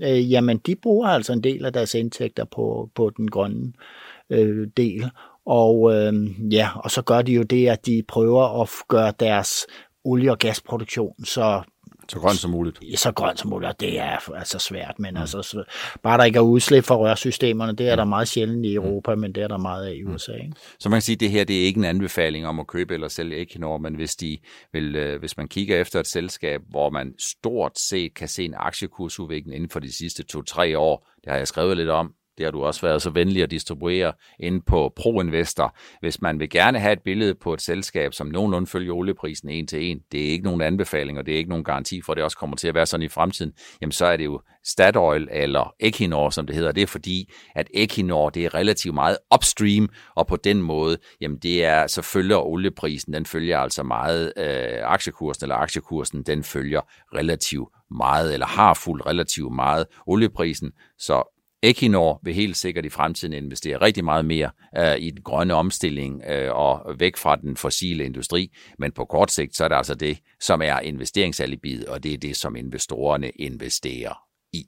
øh, 0.00 0.32
jamen 0.32 0.58
de 0.58 0.76
bruger 0.76 1.08
altså 1.08 1.32
en 1.32 1.44
del 1.44 1.64
af 1.64 1.72
deres 1.72 1.94
indtægter 1.94 2.44
på, 2.44 2.90
på 2.94 3.10
den 3.16 3.30
grønne 3.30 3.72
øh, 4.30 4.68
del. 4.76 5.10
Og 5.46 5.94
øh, 5.94 6.12
ja, 6.52 6.68
og 6.74 6.90
så 6.90 7.02
gør 7.02 7.22
de 7.22 7.32
jo 7.32 7.42
det, 7.42 7.68
at 7.68 7.86
de 7.86 8.02
prøver 8.08 8.62
at 8.62 8.70
gøre 8.88 9.12
deres 9.20 9.66
olie- 10.04 10.30
og 10.30 10.38
gasproduktion 10.38 11.24
så 11.24 11.62
så 12.08 12.18
grønt 12.18 12.38
som 12.38 12.50
muligt. 12.50 12.98
Så 12.98 13.12
grønt 13.12 13.38
som 13.38 13.50
muligt, 13.50 13.68
og 13.68 13.80
det 13.80 13.98
er 13.98 14.34
altså 14.34 14.58
svært, 14.58 14.98
men 14.98 15.14
mm. 15.14 15.20
altså, 15.20 15.42
så, 15.42 15.64
bare 16.02 16.18
der 16.18 16.24
ikke 16.24 16.36
er 16.36 16.40
udslip 16.40 16.84
fra 16.84 16.96
rørsystemerne, 16.96 17.72
det 17.72 17.88
er 17.88 17.96
der 17.96 18.04
meget 18.04 18.28
sjældent 18.28 18.66
i 18.66 18.78
mm. 18.78 18.84
Europa, 18.84 19.14
mm. 19.14 19.20
men 19.20 19.32
det 19.34 19.42
er 19.42 19.48
der 19.48 19.58
meget 19.58 19.86
af 19.86 19.94
i 19.94 20.02
mm. 20.02 20.14
USA. 20.14 20.32
Ikke? 20.32 20.52
Så 20.78 20.88
man 20.88 20.96
kan 20.96 21.02
sige, 21.02 21.16
at 21.16 21.20
det 21.20 21.30
her 21.30 21.44
det 21.44 21.62
er 21.62 21.66
ikke 21.66 21.78
en 21.78 21.84
anbefaling 21.84 22.46
om 22.46 22.60
at 22.60 22.66
købe 22.66 22.94
eller 22.94 23.08
sælge 23.08 23.42
Equinor, 23.42 23.78
men 23.78 23.94
hvis, 23.94 24.16
de 24.16 24.38
vil, 24.72 24.96
øh, 24.96 25.18
hvis 25.18 25.36
man 25.36 25.48
kigger 25.48 25.80
efter 25.80 26.00
et 26.00 26.06
selskab, 26.06 26.60
hvor 26.70 26.90
man 26.90 27.14
stort 27.18 27.78
set 27.78 28.14
kan 28.14 28.28
se 28.28 28.44
en 28.44 28.54
aktiekursudvikling 28.56 29.56
inden 29.56 29.70
for 29.70 29.80
de 29.80 29.92
sidste 29.92 30.22
to-tre 30.22 30.78
år, 30.78 31.08
det 31.24 31.32
har 31.32 31.38
jeg 31.38 31.48
skrevet 31.48 31.76
lidt 31.76 31.90
om, 31.90 32.12
det 32.38 32.44
har 32.44 32.50
du 32.50 32.64
også 32.64 32.80
været 32.80 33.02
så 33.02 33.10
venlig 33.10 33.42
at 33.42 33.50
distribuere 33.50 34.12
ind 34.40 34.62
på 34.62 34.92
ProInvestor. 34.96 35.76
Hvis 36.00 36.20
man 36.22 36.40
vil 36.40 36.50
gerne 36.50 36.78
have 36.78 36.92
et 36.92 37.02
billede 37.04 37.34
på 37.34 37.54
et 37.54 37.62
selskab, 37.62 38.14
som 38.14 38.26
nogenlunde 38.26 38.66
følger 38.66 38.92
olieprisen 38.92 39.48
en 39.48 39.66
til 39.66 39.90
en, 39.90 40.00
det 40.12 40.26
er 40.26 40.30
ikke 40.30 40.44
nogen 40.44 40.60
anbefaling, 40.60 41.18
og 41.18 41.26
det 41.26 41.34
er 41.34 41.38
ikke 41.38 41.50
nogen 41.50 41.64
garanti 41.64 42.00
for, 42.02 42.12
at 42.12 42.16
det 42.16 42.24
også 42.24 42.36
kommer 42.36 42.56
til 42.56 42.68
at 42.68 42.74
være 42.74 42.86
sådan 42.86 43.04
i 43.04 43.08
fremtiden, 43.08 43.52
jamen 43.80 43.92
så 43.92 44.06
er 44.06 44.16
det 44.16 44.24
jo 44.24 44.40
Statoil 44.64 45.28
eller 45.30 45.74
Equinor, 45.80 46.30
som 46.30 46.46
det 46.46 46.56
hedder. 46.56 46.72
Det 46.72 46.82
er 46.82 46.86
fordi, 46.86 47.32
at 47.54 47.68
Equinor, 47.74 48.30
det 48.30 48.44
er 48.44 48.54
relativt 48.54 48.94
meget 48.94 49.16
upstream, 49.34 49.88
og 50.16 50.26
på 50.26 50.36
den 50.36 50.62
måde, 50.62 50.98
jamen 51.20 51.38
det 51.38 51.64
er, 51.64 51.86
så 51.86 52.02
følger 52.02 52.36
olieprisen, 52.36 53.12
den 53.12 53.26
følger 53.26 53.58
altså 53.58 53.82
meget 53.82 54.32
øh, 54.36 54.78
aktiekursen, 54.82 55.44
eller 55.44 55.56
aktiekursen, 55.56 56.22
den 56.22 56.44
følger 56.44 56.80
relativt 57.14 57.68
meget, 57.90 58.32
eller 58.32 58.46
har 58.46 58.74
fuldt 58.74 59.06
relativt 59.06 59.54
meget 59.54 59.86
olieprisen, 60.06 60.72
så 60.98 61.33
Equinor 61.64 62.20
vil 62.22 62.34
helt 62.34 62.56
sikkert 62.56 62.84
i 62.84 62.88
fremtiden 62.88 63.34
investere 63.34 63.80
rigtig 63.80 64.04
meget 64.04 64.24
mere 64.24 64.50
uh, 64.78 65.02
i 65.02 65.10
den 65.10 65.22
grønne 65.22 65.54
omstilling 65.54 66.14
uh, 66.14 66.56
og 66.56 66.94
væk 66.98 67.16
fra 67.16 67.36
den 67.36 67.56
fossile 67.56 68.04
industri, 68.04 68.52
men 68.78 68.92
på 68.92 69.04
kort 69.04 69.30
sigt, 69.30 69.56
så 69.56 69.64
er 69.64 69.68
det 69.68 69.76
altså 69.76 69.94
det, 69.94 70.18
som 70.40 70.62
er 70.62 70.80
investeringsalibiet, 70.80 71.84
og 71.86 72.02
det 72.02 72.14
er 72.14 72.18
det, 72.18 72.36
som 72.36 72.56
investorerne 72.56 73.30
investerer 73.30 74.14
i. 74.52 74.64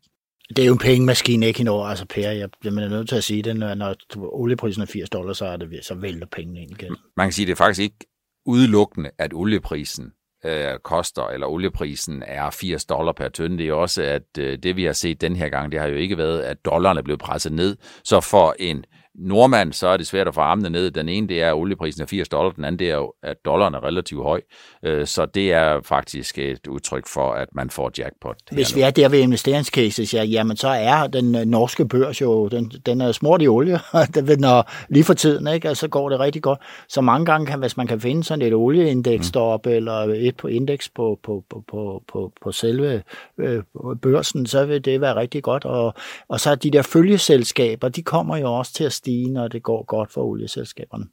Det 0.48 0.58
er 0.58 0.66
jo 0.66 0.72
en 0.72 0.78
pengemaskine, 0.78 1.48
Equinor, 1.48 1.84
altså 1.84 2.06
Per, 2.06 2.30
jeg, 2.30 2.48
jeg 2.64 2.70
er 2.70 2.88
nødt 2.88 3.08
til 3.08 3.16
at 3.16 3.24
sige 3.24 3.42
det, 3.42 3.56
når, 3.56 3.74
når 3.74 3.96
olieprisen 4.16 4.82
er 4.82 4.86
80 4.86 5.10
dollars, 5.10 5.38
så, 5.38 5.46
er 5.46 5.56
det, 5.56 5.84
så 5.84 5.94
vælter 5.94 6.26
pengene 6.26 6.60
ind 6.60 6.70
igen. 6.70 6.96
Man 7.16 7.26
kan 7.26 7.32
sige, 7.32 7.46
det 7.46 7.52
er 7.52 7.56
faktisk 7.56 7.80
ikke 7.80 8.06
udelukkende, 8.46 9.10
at 9.18 9.34
olieprisen 9.34 10.12
øh, 10.46 10.78
koster, 10.78 11.26
eller 11.28 11.46
olieprisen 11.46 12.22
er 12.26 12.50
80 12.50 12.84
dollar 12.84 13.12
per 13.12 13.28
tønde. 13.28 13.58
Det 13.58 13.68
er 13.68 13.72
også, 13.72 14.02
at 14.02 14.38
øh, 14.38 14.58
det 14.62 14.76
vi 14.76 14.84
har 14.84 14.92
set 14.92 15.20
den 15.20 15.36
her 15.36 15.48
gang, 15.48 15.72
det 15.72 15.80
har 15.80 15.86
jo 15.86 15.96
ikke 15.96 16.18
været, 16.18 16.42
at 16.42 16.64
dollarne 16.64 16.98
er 16.98 17.04
blevet 17.04 17.20
presset 17.20 17.52
ned. 17.52 17.76
Så 18.04 18.20
for 18.20 18.54
en 18.58 18.84
nordmand, 19.18 19.72
så 19.72 19.88
er 19.88 19.96
det 19.96 20.06
svært 20.06 20.28
at 20.28 20.34
få 20.34 20.40
armene 20.40 20.70
ned. 20.70 20.90
Den 20.90 21.08
ene, 21.08 21.28
det 21.28 21.42
er, 21.42 21.48
at 21.48 21.54
olieprisen 21.54 22.02
er 22.02 22.06
80 22.06 22.28
dollar. 22.28 22.50
Den 22.50 22.64
anden, 22.64 22.78
det 22.78 22.90
er 22.90 23.12
at 23.22 23.36
dollaren 23.44 23.74
er 23.74 23.84
relativt 23.84 24.22
høj. 24.22 24.40
Øh, 24.82 25.06
så 25.06 25.26
det 25.26 25.52
er 25.52 25.80
faktisk 25.84 26.38
et 26.38 26.66
udtryk 26.66 27.06
for, 27.06 27.32
at 27.32 27.48
man 27.52 27.70
får 27.70 27.90
jackpot. 27.98 28.36
Hvis 28.52 28.76
vi 28.76 28.80
er 28.80 28.90
der 28.90 29.08
ved 29.08 29.18
investeringscases, 29.18 30.14
ja, 30.14 30.22
jamen 30.22 30.56
så 30.56 30.68
er 30.68 31.06
den 31.06 31.34
øh, 31.34 31.44
norske 31.44 31.88
børs 31.88 32.20
jo, 32.20 32.48
den, 32.48 32.72
den 32.86 33.00
er 33.00 33.12
smurt 33.12 33.42
i 33.42 33.48
olie, 33.48 33.80
når, 34.38 34.70
lige 34.88 35.04
for 35.04 35.14
tiden, 35.14 35.46
ikke? 35.46 35.70
Og 35.70 35.76
så 35.76 35.88
går 35.88 36.08
det 36.08 36.20
rigtig 36.20 36.42
godt. 36.42 36.58
Så 36.88 37.00
mange 37.00 37.26
gange, 37.26 37.46
kan, 37.46 37.58
hvis 37.58 37.76
man 37.76 37.86
kan 37.86 38.00
finde 38.00 38.24
sådan 38.24 38.42
et 38.42 38.54
olieindeks 38.54 39.28
mm. 39.28 39.32
deroppe, 39.32 39.70
eller 39.70 39.94
et 40.14 40.36
på 40.36 40.48
indeks 40.48 40.88
på, 40.88 41.18
på, 41.22 41.44
på, 41.50 41.64
på, 41.68 42.02
på, 42.12 42.32
på 42.42 42.52
selve 42.52 43.02
øh, 43.38 43.62
børsen, 44.02 44.46
så 44.46 44.64
vil 44.64 44.84
det 44.84 45.00
være 45.00 45.16
rigtig 45.16 45.42
godt. 45.42 45.64
Og, 45.64 45.94
og 46.28 46.40
så 46.40 46.54
de 46.54 46.70
der 46.70 46.82
følgeselskaber, 46.82 47.88
de 47.88 48.02
kommer 48.02 48.36
jo 48.36 48.54
også 48.54 48.72
til 48.72 48.84
at 48.84 48.92
stige, 49.06 49.32
når 49.32 49.48
det 49.48 49.62
går 49.62 49.84
godt 49.84 50.12
for 50.12 50.22
olieselskaberne. 50.22 51.04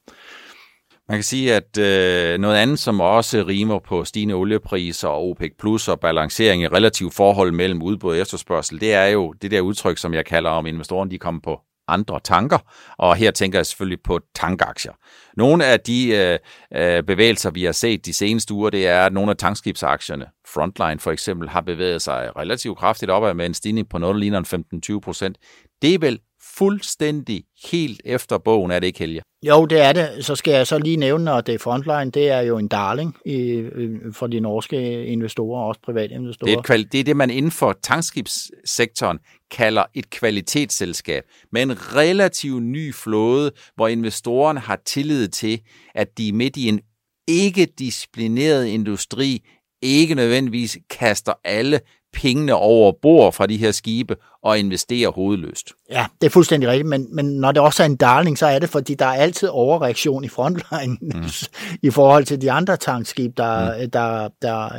Man 1.10 1.18
kan 1.18 1.24
sige, 1.24 1.54
at 1.54 1.78
øh, 1.78 2.40
noget 2.40 2.56
andet, 2.56 2.80
som 2.80 3.02
også 3.02 3.46
rimer 3.48 3.80
på 3.80 4.04
stigende 4.06 4.36
oliepriser 4.36 5.08
og 5.08 5.30
OPEC 5.30 5.52
plus 5.60 5.88
og 5.88 6.00
balancering 6.00 6.64
i 6.64 6.68
relativ 6.68 7.12
forhold 7.12 7.52
mellem 7.52 7.82
udbud 7.82 8.12
og 8.12 8.18
efterspørgsel, 8.18 8.82
det 8.82 8.94
er 8.94 9.06
jo 9.06 9.34
det 9.42 9.52
der 9.52 9.62
udtryk, 9.62 9.98
som 9.98 10.14
jeg 10.14 10.26
kalder 10.26 10.50
om 10.50 10.66
investorerne, 10.66 11.12
de 11.12 11.18
kommer 11.18 11.42
på 11.42 11.60
andre 11.88 12.20
tanker, 12.24 12.58
og 12.98 13.16
her 13.16 13.32
tænker 13.32 13.60
jeg 13.60 13.66
selvfølgelig 13.66 14.04
på 14.04 14.20
tankaktier. 14.36 14.94
Nogle 15.38 15.66
af 15.66 15.80
de 15.80 16.08
øh, 16.16 16.40
øh, 16.82 17.04
bevægelser, 17.04 17.52
vi 17.52 17.64
har 17.64 17.72
set 17.72 18.06
de 18.06 18.14
seneste 18.14 18.54
uger, 18.54 18.70
det 18.70 18.88
er, 18.88 19.06
at 19.06 19.14
nogle 19.14 19.32
af 19.32 19.38
tankskibsaktierne, 19.38 20.26
Frontline 20.48 21.00
for 21.00 21.12
eksempel, 21.12 21.50
har 21.50 21.62
bevæget 21.62 22.02
sig 22.02 22.32
relativt 22.38 22.78
kraftigt 22.78 23.12
opad 23.12 23.34
med 23.34 23.46
en 23.46 23.54
stigning 23.54 23.90
på 23.90 23.98
noget, 23.98 24.14
der 24.14 24.20
ligner 24.20 24.94
15-20 24.96 25.00
procent. 25.00 25.38
Det 25.82 25.94
er 25.94 26.00
vel 26.00 26.20
fuldstændig 26.58 27.44
helt 27.72 28.02
efter 28.06 28.38
bogen, 28.38 28.72
er 28.72 28.80
det 28.80 28.88
ikke, 28.88 29.00
Helge? 29.00 29.22
Jo, 29.44 29.66
det 29.66 29.82
er 29.82 29.94
det. 29.94 30.26
Så 30.26 30.36
skal 30.36 30.54
jeg 30.54 30.68
så 30.68 30.78
lige 30.78 30.98
nævne, 30.98 31.32
at 31.32 31.48
det 31.48 31.56
er 31.56 31.60
Frontline, 31.60 32.12
det 32.12 32.30
er 32.30 32.42
jo 32.42 32.58
en 32.58 32.68
darling 32.68 33.18
i, 33.26 33.64
for 34.12 34.28
de 34.28 34.40
norske 34.40 35.06
investorer, 35.06 35.64
også 35.64 35.82
private 35.86 36.14
investorer. 36.14 36.62
Det 36.62 36.70
er, 36.70 36.74
et, 36.74 36.92
det 36.92 37.00
er 37.00 37.04
det, 37.04 37.18
man 37.18 37.30
inden 37.30 37.52
for 37.52 37.74
tankskibssektoren 37.84 39.20
kalder 39.52 39.84
et 39.94 40.10
kvalitetsselskab, 40.10 41.24
med 41.52 41.64
en 41.64 41.96
relativt 41.96 42.64
ny 42.64 42.94
flåde, 42.94 43.52
hvor 43.76 43.88
investorerne 43.88 44.60
har 44.60 44.80
tillid 44.86 45.28
til, 45.28 45.62
at 45.96 46.18
de 46.18 46.34
midt 46.34 46.58
i 46.58 46.68
en 46.68 46.80
ikke 47.28 47.66
disciplineret 47.66 48.66
industri 48.66 49.44
ikke 49.82 50.16
nødvendigvis 50.16 50.78
kaster 50.90 51.34
alle 51.44 51.80
pengene 52.14 52.56
over 52.56 52.92
bord 53.02 53.34
fra 53.34 53.48
de 53.48 53.58
her 53.58 53.72
skibe 53.72 54.16
og 54.44 54.60
investere 54.60 55.10
hovedløst. 55.10 55.74
Ja, 55.90 56.06
det 56.22 56.28
er 56.28 56.32
fuldstændig 56.32 56.70
rigtigt, 56.70 56.88
men, 56.88 57.16
men 57.16 57.26
når 57.26 57.52
det 57.52 57.62
også 57.62 57.84
er 57.84 57.88
en 57.88 57.96
darling, 57.96 58.38
så 58.38 58.46
er 58.46 58.60
det, 58.60 58.70
fordi 58.70 58.94
der 58.94 59.06
er 59.06 59.14
altid 59.14 59.48
overreaktion 59.48 60.24
i 60.24 60.28
frontline 60.28 60.98
mm. 61.02 61.24
i 61.88 61.90
forhold 61.90 62.26
til 62.26 62.42
de 62.42 62.52
andre 62.52 62.78
tankskib, 62.78 63.38
der, 63.38 63.84
mm. 63.84 63.92
der, 63.92 64.30
der, 64.42 64.70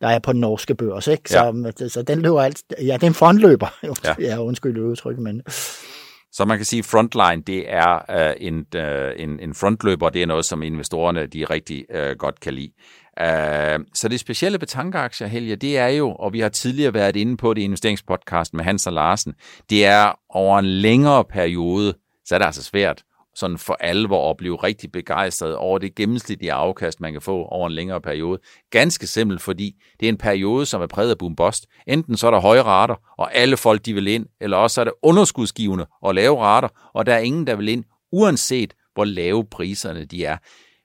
der 0.00 0.08
er 0.08 0.18
på 0.18 0.32
den 0.32 0.40
norske 0.40 0.74
børs. 0.74 1.06
Ikke? 1.06 1.30
Så, 1.30 1.72
ja. 1.80 1.88
så 1.88 2.02
den 2.02 2.22
løber 2.22 2.42
alt, 2.42 2.62
ja, 2.78 2.94
det 2.94 3.02
er 3.02 3.06
en 3.06 3.14
frontløber. 3.14 3.66
Ja, 4.04 4.14
ja 4.18 4.38
undskyld 4.38 4.78
udtryk, 4.78 5.18
men... 5.18 5.42
Så 6.32 6.44
man 6.44 6.58
kan 6.58 6.64
sige, 6.64 6.78
at 6.78 6.84
frontline, 6.84 7.42
det 7.46 7.72
er 7.72 7.92
uh, 8.08 8.46
en, 8.46 8.66
uh, 8.76 9.22
en, 9.22 9.40
en 9.40 9.54
frontløber, 9.54 10.08
det 10.08 10.22
er 10.22 10.26
noget, 10.26 10.44
som 10.44 10.62
investorerne 10.62 11.26
de 11.26 11.44
rigtig 11.44 11.84
uh, 11.94 12.16
godt 12.18 12.40
kan 12.40 12.54
lide. 12.54 12.72
Uh, 13.20 13.84
så 13.94 14.08
det 14.10 14.20
specielle 14.20 14.60
ved 14.60 14.66
tankeaktier, 14.66 15.26
Helge, 15.26 15.56
det 15.56 15.78
er 15.78 15.88
jo, 15.88 16.12
og 16.12 16.32
vi 16.32 16.40
har 16.40 16.48
tidligere 16.48 16.94
været 16.94 17.16
inde 17.16 17.36
på 17.36 17.54
det 17.54 17.60
i 17.60 17.64
investeringspodcast 17.64 18.54
med 18.54 18.64
Hans 18.64 18.86
og 18.86 18.92
Larsen, 18.92 19.34
det 19.70 19.86
er 19.86 20.12
over 20.28 20.58
en 20.58 20.66
længere 20.66 21.24
periode, 21.24 21.94
så 22.24 22.34
er 22.34 22.38
det 22.38 22.46
altså 22.46 22.62
svært 22.62 23.02
sådan 23.34 23.58
for 23.58 23.76
alvor 23.80 24.30
at 24.30 24.36
blive 24.36 24.56
rigtig 24.56 24.92
begejstret 24.92 25.56
over 25.56 25.78
det 25.78 25.94
gennemsnitlige 25.94 26.52
afkast, 26.52 27.00
man 27.00 27.12
kan 27.12 27.22
få 27.22 27.44
over 27.44 27.66
en 27.66 27.72
længere 27.72 28.00
periode. 28.00 28.38
Ganske 28.70 29.06
simpelt, 29.06 29.40
fordi 29.40 29.74
det 30.00 30.06
er 30.06 30.10
en 30.10 30.18
periode, 30.18 30.66
som 30.66 30.82
er 30.82 30.86
præget 30.86 31.10
af 31.10 31.18
boom 31.18 31.36
bust. 31.36 31.66
Enten 31.86 32.16
så 32.16 32.26
er 32.26 32.30
der 32.30 32.40
høje 32.40 32.62
rater, 32.62 32.94
og 33.18 33.34
alle 33.34 33.56
folk 33.56 33.84
de 33.86 33.94
vil 33.94 34.06
ind, 34.06 34.26
eller 34.40 34.56
også 34.56 34.80
er 34.80 34.84
det 34.84 34.92
underskudsgivende 35.02 35.86
og 36.02 36.14
lave 36.14 36.40
rater, 36.40 36.68
og 36.94 37.06
der 37.06 37.14
er 37.14 37.18
ingen, 37.18 37.46
der 37.46 37.56
vil 37.56 37.68
ind, 37.68 37.84
uanset 38.12 38.74
hvor 38.94 39.04
lave 39.04 39.44
priserne 39.44 40.04
de 40.04 40.24
er. 40.24 40.36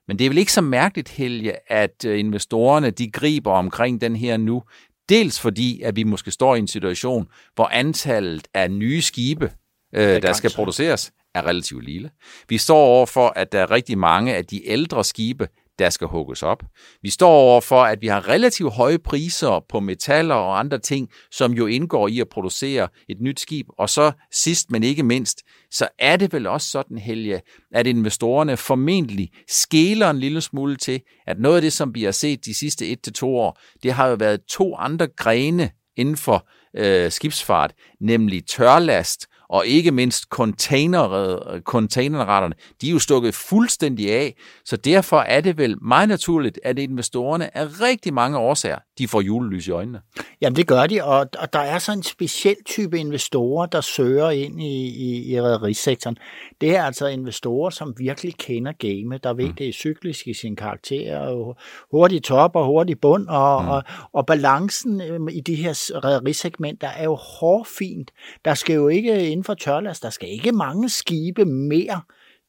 Men 0.08 0.20
det 0.20 0.26
er 0.26 0.30
vel 0.30 0.38
ikke 0.38 0.54
så 0.54 0.62
mærkeligt, 0.62 1.10
Helge, 1.10 1.72
at 1.72 2.06
øh, 2.06 2.20
investorerne 2.20 2.90
de 2.90 3.12
griber 3.12 3.52
omkring 3.52 4.02
den 4.02 4.16
her 4.16 4.38
nu. 4.38 4.64
Dels 5.10 5.40
fordi, 5.40 5.82
at 5.82 5.96
vi 5.96 6.04
måske 6.04 6.32
står 6.32 6.56
i 6.56 6.60
en 6.60 6.68
situation, 6.68 7.28
hvor 7.56 7.66
antallet 7.66 8.48
af 8.54 8.72
nye 8.72 9.02
skibe, 9.02 9.52
øh, 9.96 10.22
der 10.22 10.34
skal 10.34 10.52
produceres, 10.56 11.12
er 11.36 11.48
relativt 11.48 11.86
lille. 11.86 12.10
Vi 12.50 12.58
står 12.58 12.86
over 12.86 13.06
for, 13.06 13.34
at 13.36 13.52
der 13.52 13.60
er 13.60 13.72
rigtig 13.72 13.98
mange 13.98 14.36
af 14.36 14.46
de 14.46 14.68
ældre 14.68 15.04
skibe, 15.04 15.48
der 15.80 15.90
skal 15.90 16.08
hugges 16.08 16.44
op. 16.44 16.64
Vi 17.02 17.10
står 17.10 17.30
over 17.30 17.62
for, 17.62 17.82
at 17.84 18.02
vi 18.02 18.08
har 18.08 18.30
relativt 18.30 18.74
høje 18.74 19.00
priser 19.00 19.66
på 19.70 19.80
metaller 19.80 20.36
og 20.36 20.60
andre 20.60 20.80
ting, 20.80 21.10
som 21.32 21.54
jo 21.54 21.68
indgår 21.68 22.08
i 22.08 22.20
at 22.20 22.30
producere 22.30 22.88
et 23.10 23.18
nyt 23.22 23.40
skib. 23.40 23.68
Og 23.78 23.90
så 23.90 24.12
sidst, 24.32 24.72
men 24.72 24.84
ikke 24.84 25.04
mindst, 25.04 25.44
så 25.72 25.88
er 26.00 26.18
det 26.18 26.34
vel 26.34 26.48
også 26.48 26.68
sådan, 26.68 26.98
Helge, 26.98 27.42
at 27.72 27.88
investorerne 27.88 28.58
formentlig 28.58 29.30
skæler 29.48 30.10
en 30.10 30.20
lille 30.20 30.42
smule 30.42 30.76
til, 30.76 31.02
at 31.28 31.40
noget 31.40 31.56
af 31.56 31.62
det, 31.62 31.74
som 31.74 31.96
vi 31.96 32.04
har 32.04 32.12
set 32.12 32.46
de 32.46 32.54
sidste 32.54 32.88
et 32.88 33.02
til 33.02 33.14
to 33.14 33.36
år, 33.36 33.60
det 33.84 33.94
har 33.94 34.08
jo 34.08 34.16
været 34.20 34.40
to 34.50 34.76
andre 34.76 35.08
grene 35.08 35.70
inden 35.98 36.18
for 36.18 36.48
øh, 36.78 37.12
skibsfart, 37.12 37.74
nemlig 38.02 38.48
tørlast 38.48 39.28
og 39.50 39.68
ikke 39.68 39.92
mindst 39.92 40.24
containerretterne, 40.30 42.56
de 42.82 42.88
er 42.88 42.92
jo 42.92 43.00
stukket 43.00 43.36
fuldstændig 43.36 44.12
af, 44.12 44.36
så 44.66 44.78
derfor 44.78 45.20
er 45.20 45.42
det 45.42 45.58
vel 45.58 45.84
meget 45.84 46.10
naturligt, 46.10 46.60
at 46.64 46.80
investorerne 46.80 47.58
af 47.58 47.82
rigtig 47.82 48.14
mange 48.14 48.38
årsager, 48.38 48.80
de 48.98 49.08
får 49.08 49.22
julelys 49.22 49.68
i 49.68 49.72
øjnene. 49.72 50.02
Jamen 50.42 50.56
det 50.56 50.68
gør 50.68 50.88
de, 50.88 51.04
og, 51.04 51.30
og 51.40 51.54
der 51.54 51.60
er 51.60 51.80
så 51.80 51.92
en 51.92 52.04
speciel 52.04 52.56
type 52.66 53.00
investorer, 53.00 53.66
der 53.66 53.82
søger 53.82 54.30
ind 54.30 54.62
i, 54.62 54.88
i, 54.88 55.34
i 55.34 55.42
rederisektoren. 55.42 56.18
Det 56.62 56.76
er 56.76 56.84
altså 56.84 57.08
investorer, 57.08 57.70
som 57.70 57.94
virkelig 57.98 58.36
kender 58.38 58.72
game, 58.72 59.18
der 59.18 59.34
ved, 59.34 59.48
mm. 59.48 59.54
det 59.54 59.68
er 59.68 59.74
cyklisk 59.74 60.28
i 60.28 60.34
sin 60.34 60.56
karakter, 60.56 61.18
og 61.20 61.58
hurtig 61.92 62.24
top 62.24 62.56
og 62.56 62.66
hurtig 62.66 63.00
bund, 63.00 63.28
og, 63.28 63.64
mm. 63.64 63.70
og, 63.70 63.84
og 64.14 64.26
balancen 64.26 65.02
øhm, 65.02 65.28
i 65.28 65.42
de 65.42 65.56
her 65.56 66.02
rederisegmenter 66.06 66.88
er 66.88 67.04
jo 67.04 67.16
hårfint. 67.16 68.12
Der 68.46 68.54
skal 68.54 68.76
jo 68.76 68.88
ikke 68.88 69.30
inden 69.30 69.44
for 69.44 69.54
tørlast, 69.54 70.04
der 70.04 70.10
skal 70.10 70.30
ikke 70.30 70.52
mange 70.52 70.90
skibe 70.90 71.46
mere 71.46 72.02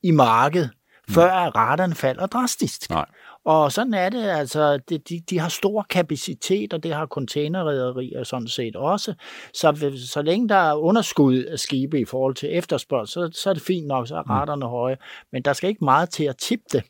i 0.03 0.11
markedet, 0.11 0.71
mm. 1.09 1.15
før 1.15 1.31
raterne 1.31 1.95
falder 1.95 2.27
drastisk. 2.27 2.91
Nej. 2.91 3.07
Og 3.45 3.73
sådan 3.73 3.95
er 3.95 4.09
det, 4.09 4.23
altså, 4.23 4.79
de, 4.89 4.99
de, 4.99 5.21
de 5.31 5.39
har 5.39 5.49
stor 5.49 5.87
kapacitet, 5.91 6.73
og 6.73 6.83
det 6.83 6.95
har 6.95 7.07
containerrederier 7.07 8.25
sådan 8.25 8.49
set 8.49 8.77
også. 8.77 9.15
Så, 9.55 9.93
så 10.07 10.23
længe 10.23 10.49
der 10.49 10.55
er 10.55 10.75
underskud 10.75 11.45
af 11.45 11.59
skibe 11.59 12.01
i 12.01 12.05
forhold 12.05 12.35
til 12.35 12.57
efterspørgsel, 12.57 13.33
så, 13.35 13.41
så 13.43 13.51
er 13.51 13.55
det 13.55 13.63
fint 13.63 13.87
nok, 13.87 14.09
så 14.09 14.17
er 14.17 14.31
raterne 14.31 14.67
mm. 14.67 14.71
høje. 14.71 14.97
Men 15.33 15.43
der 15.43 15.53
skal 15.53 15.69
ikke 15.69 15.85
meget 15.85 16.11
til 16.11 16.25
at 16.25 16.37
tippe 16.37 16.65
det. 16.73 16.83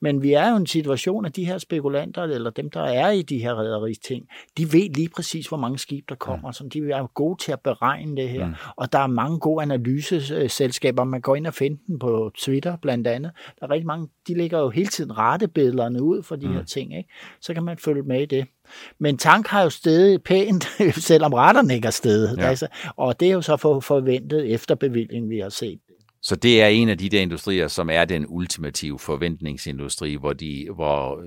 Men 0.00 0.22
vi 0.22 0.32
er 0.32 0.48
jo 0.48 0.54
i 0.54 0.56
en 0.56 0.66
situation, 0.66 1.24
at 1.26 1.36
de 1.36 1.44
her 1.44 1.58
spekulanter, 1.58 2.22
eller 2.22 2.50
dem, 2.50 2.70
der 2.70 2.82
er 2.82 3.10
i 3.10 3.22
de 3.22 3.38
her 3.38 3.54
rederis 3.54 3.98
ting, 3.98 4.26
de 4.58 4.72
ved 4.72 4.94
lige 4.94 5.08
præcis, 5.08 5.46
hvor 5.46 5.58
mange 5.58 5.78
skibe 5.78 6.06
der 6.08 6.14
kommer. 6.14 6.48
Mm. 6.48 6.52
Så 6.52 6.64
de 6.64 6.78
er 6.78 7.06
gode 7.14 7.42
til 7.42 7.52
at 7.52 7.60
beregne 7.60 8.16
det 8.16 8.28
her. 8.28 8.46
Mm. 8.46 8.54
Og 8.76 8.92
der 8.92 8.98
er 8.98 9.06
mange 9.06 9.38
gode 9.38 9.62
analyseselskaber. 9.62 11.04
Man 11.04 11.20
går 11.20 11.36
ind 11.36 11.46
og 11.46 11.54
finder 11.54 11.78
dem 11.88 11.98
på 11.98 12.30
Twitter 12.38 12.76
blandt 12.76 13.06
andet. 13.06 13.32
Der 13.60 13.66
er 13.66 13.70
rigtig 13.70 13.86
mange, 13.86 14.08
de 14.28 14.34
lægger 14.34 14.58
jo 14.58 14.68
hele 14.70 14.88
tiden 14.88 15.18
rettebillederne 15.94 16.02
ud 16.02 16.22
for 16.22 16.36
de 16.36 16.46
mm. 16.46 16.54
her 16.54 16.64
ting. 16.64 16.96
Ikke? 16.96 17.10
Så 17.40 17.54
kan 17.54 17.62
man 17.62 17.78
følge 17.78 18.02
med 18.02 18.22
i 18.22 18.26
det. 18.26 18.46
Men 18.98 19.18
tank 19.18 19.46
har 19.46 19.62
jo 19.62 19.70
stedet 19.70 20.22
pænt, 20.22 20.64
selvom 21.08 21.32
retterne 21.32 21.74
ikke 21.74 21.86
er 21.86 21.90
stedet. 21.90 22.38
Ja. 22.38 22.46
Altså, 22.46 22.66
og 22.96 23.20
det 23.20 23.28
er 23.28 23.32
jo 23.32 23.42
så 23.42 23.56
for 23.56 23.80
forventet 23.80 24.52
efterbevilling, 24.52 25.30
vi 25.30 25.38
har 25.38 25.48
set. 25.48 25.78
Så 26.26 26.36
det 26.36 26.62
er 26.62 26.66
en 26.66 26.88
af 26.88 26.98
de 26.98 27.08
der 27.08 27.20
industrier, 27.20 27.68
som 27.68 27.90
er 27.90 28.04
den 28.04 28.26
ultimative 28.28 28.98
forventningsindustri, 28.98 30.14
hvor, 30.14 30.32
de, 30.32 30.66
hvor 30.74 31.20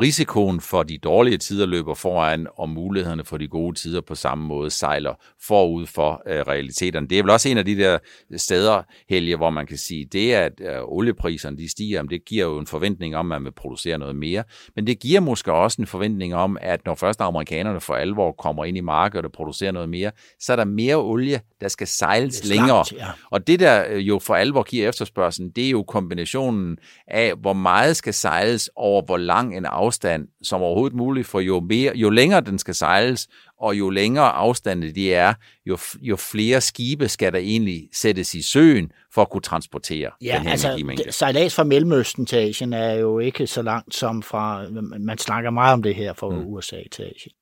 risikoen 0.00 0.60
for 0.60 0.82
de 0.82 0.98
dårlige 0.98 1.38
tider 1.38 1.66
løber 1.66 1.94
foran, 1.94 2.46
og 2.56 2.68
mulighederne 2.68 3.24
for 3.24 3.36
de 3.36 3.48
gode 3.48 3.78
tider 3.78 4.00
på 4.00 4.14
samme 4.14 4.46
måde 4.46 4.70
sejler 4.70 5.14
forud 5.46 5.86
for 5.86 6.22
uh, 6.26 6.32
realiteterne. 6.32 7.08
Det 7.08 7.18
er 7.18 7.22
vel 7.22 7.30
også 7.30 7.48
en 7.48 7.58
af 7.58 7.64
de 7.64 7.76
der 7.76 7.98
steder, 8.36 8.82
Helge, 9.08 9.36
hvor 9.36 9.50
man 9.50 9.66
kan 9.66 9.78
sige, 9.78 10.04
det 10.04 10.32
at 10.32 10.52
uh, 10.60 10.96
oliepriserne 10.96 11.56
de 11.56 11.70
stiger, 11.70 12.02
det 12.02 12.24
giver 12.24 12.44
jo 12.44 12.58
en 12.58 12.66
forventning 12.66 13.16
om, 13.16 13.32
at 13.32 13.36
man 13.36 13.44
vil 13.44 13.52
producere 13.52 13.98
noget 13.98 14.16
mere, 14.16 14.44
men 14.76 14.86
det 14.86 15.00
giver 15.00 15.20
måske 15.20 15.52
også 15.52 15.82
en 15.82 15.86
forventning 15.86 16.34
om, 16.34 16.58
at 16.60 16.80
når 16.86 16.94
først 16.94 17.20
amerikanerne 17.20 17.80
for 17.80 17.94
alvor 17.94 18.32
kommer 18.32 18.64
ind 18.64 18.76
i 18.76 18.80
markedet 18.80 19.24
og 19.24 19.32
producerer 19.32 19.72
noget 19.72 19.88
mere, 19.88 20.10
så 20.40 20.52
er 20.52 20.56
der 20.56 20.64
mere 20.64 20.96
olie, 20.96 21.40
der 21.60 21.68
skal 21.68 21.86
sejles 21.86 22.44
længere. 22.44 22.84
ja. 22.92 23.06
Og 23.30 23.46
det 23.46 23.60
der 23.60 23.84
øh, 23.88 24.08
jo 24.08 24.18
for 24.18 24.41
alvor 24.42 24.62
giver 24.62 24.88
efterspørgselen, 24.88 25.50
det 25.50 25.66
er 25.66 25.70
jo 25.70 25.82
kombinationen 25.82 26.78
af, 27.08 27.34
hvor 27.40 27.52
meget 27.52 27.96
skal 27.96 28.14
sejles 28.14 28.70
over 28.76 29.02
hvor 29.02 29.16
lang 29.16 29.56
en 29.56 29.64
afstand 29.64 30.28
som 30.42 30.62
overhovedet 30.62 30.96
muligt, 30.96 31.26
for 31.26 31.40
jo, 31.40 31.60
mere, 31.60 31.92
jo 31.94 32.10
længere 32.10 32.40
den 32.40 32.58
skal 32.58 32.74
sejles, 32.74 33.28
og 33.60 33.78
jo 33.78 33.90
længere 33.90 34.30
afstande 34.30 34.92
de 34.92 35.14
er, 35.14 35.34
jo, 35.66 35.78
jo 36.00 36.16
flere 36.16 36.60
skibe 36.60 37.08
skal 37.08 37.32
der 37.32 37.38
egentlig 37.38 37.88
sættes 37.92 38.34
i 38.34 38.42
søen 38.42 38.92
for 39.14 39.22
at 39.22 39.30
kunne 39.30 39.40
transportere 39.40 40.10
ja, 40.22 40.34
den 40.36 40.42
her 40.42 40.50
altså, 40.50 40.68
energimængde. 40.68 41.12
sejlads 41.12 41.54
fra 41.54 41.64
Mellemøsten 41.64 42.26
til 42.26 42.36
Asien 42.36 42.72
er 42.72 42.92
jo 42.92 43.18
ikke 43.18 43.46
så 43.46 43.62
langt 43.62 43.94
som 43.94 44.22
fra, 44.22 44.66
man 45.00 45.18
snakker 45.18 45.50
meget 45.50 45.72
om 45.72 45.82
det 45.82 45.94
her 45.94 46.12
fra 46.12 46.28
mm. 46.28 46.46
USA 46.46 46.76
til 46.92 47.02
Asien. 47.02 47.32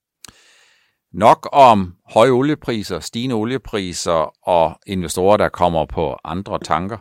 Nok 1.13 1.49
om 1.53 1.95
høje 2.15 2.31
oliepriser, 2.31 3.01
stigende 3.01 3.35
oliepriser 3.35 4.49
og 4.49 4.79
investorer, 4.87 5.37
der 5.37 5.49
kommer 5.49 5.87
på 5.87 6.17
andre 6.25 6.59
tanker. 6.59 6.99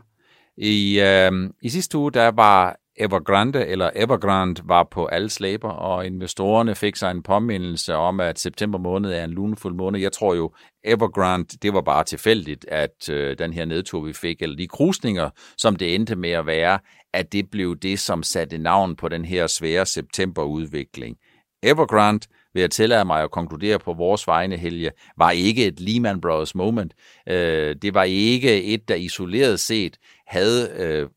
I, 0.58 1.00
øh, 1.00 1.50
i 1.62 1.70
sidste 1.70 1.98
uge, 1.98 2.12
der 2.12 2.32
var 2.32 2.76
Evergrande, 2.98 3.68
eller 3.68 3.90
Evergrande, 3.96 4.62
var 4.66 4.88
på 4.92 5.06
alle 5.06 5.30
slæber, 5.30 5.70
og 5.70 6.06
investorerne 6.06 6.76
fik 6.76 6.96
sig 6.96 7.12
en 7.12 7.24
påmindelse 7.24 7.96
om, 7.96 8.20
at 8.20 8.40
september 8.40 8.80
måned 8.80 9.14
er 9.14 9.24
en 9.24 9.32
lunefuld 9.32 9.76
måned. 9.76 10.00
Jeg 10.00 10.12
tror 10.12 10.34
jo, 10.34 10.52
Evergrande, 10.84 11.58
det 11.62 11.74
var 11.74 11.82
bare 11.82 12.04
tilfældigt, 12.04 12.66
at 12.68 13.10
øh, 13.10 13.38
den 13.38 13.54
her 13.54 13.66
nedtur, 13.66 14.02
vi 14.02 14.14
fik, 14.14 14.42
eller 14.42 14.56
de 14.56 14.68
krusninger, 14.68 15.30
som 15.58 15.76
det 15.76 15.96
endte 15.96 16.16
med 16.16 16.32
at 16.32 16.46
være, 16.46 16.80
at 17.14 17.34
det 17.34 17.50
blev 17.52 17.76
det, 17.76 18.00
som 18.00 18.24
satte 18.24 18.58
navn 18.58 18.96
på 18.96 19.10
den 19.10 19.26
her 19.26 19.48
svære 19.48 19.86
septemberudvikling. 19.86 21.18
Evergrande 21.64 22.28
vil 22.54 22.62
jeg 22.62 22.72
tillade 22.72 23.06
mig 23.06 23.24
at 23.24 23.32
konkludere 23.32 23.80
på 23.80 23.94
vores 23.94 24.28
vegne, 24.28 24.58
Helge, 24.58 24.92
var 25.18 25.32
ikke 25.32 25.66
et 25.66 25.80
Lehman 25.80 26.22
Brothers 26.22 26.56
moment. 26.56 26.94
Øh, 27.30 27.76
det 27.82 27.94
var 27.94 28.04
ikke 28.04 28.64
et, 28.64 28.88
der 28.88 28.96
isoleret 28.96 29.60
set 29.60 29.98
havde 30.28 30.70
øh, 30.76 31.08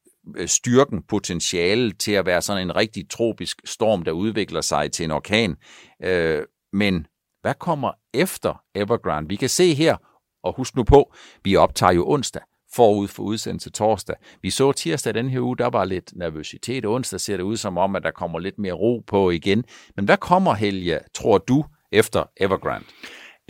styrken, 0.49 1.03
potentiale 1.03 1.93
til 1.93 2.13
at 2.13 2.27
være 2.27 2.43
sådan 2.43 2.63
en 2.63 2.77
rigtig 2.77 3.11
tropisk 3.11 3.61
storm, 3.65 4.03
der 4.03 4.13
udvikler 4.13 4.61
sig 4.61 4.93
til 4.93 5.05
en 5.05 5.11
orkan. 5.11 5.57
Øh, 6.03 6.43
men 6.73 7.07
hvad 7.41 7.55
kommer 7.55 7.93
efter 8.15 8.63
Evergrande? 8.75 9.29
Vi 9.29 9.37
kan 9.37 9.49
se 9.49 9.75
her, 9.75 9.97
og 10.45 10.55
husk 10.57 10.77
nu 10.77 10.85
på, 10.85 11.15
vi 11.45 11.57
optager 11.57 11.93
jo 11.93 12.09
onsdag 12.09 12.43
forud 12.75 13.09
for 13.09 13.23
udsendelse 13.23 13.71
torsdag. 13.71 14.17
Vi 14.43 14.51
så 14.51 14.73
tirsdag 14.73 15.15
den 15.15 15.31
her 15.31 15.41
uge, 15.41 15.57
der 15.57 15.71
var 15.71 15.85
lidt 15.85 16.13
nervøsitet. 16.17 16.87
Onsdag 16.87 17.21
ser 17.21 17.37
det 17.37 17.45
ud 17.45 17.57
som 17.57 17.79
om, 17.79 17.97
at 17.97 18.03
der 18.03 18.11
kommer 18.11 18.39
lidt 18.39 18.59
mere 18.59 18.73
ro 18.73 19.05
på 19.07 19.31
igen. 19.31 19.65
Men 19.97 20.05
hvad 20.05 20.17
kommer, 20.17 20.55
Helge, 20.55 20.99
tror 21.15 21.39
du, 21.39 21.65
efter 21.93 22.25
Evergrande? 22.37 22.87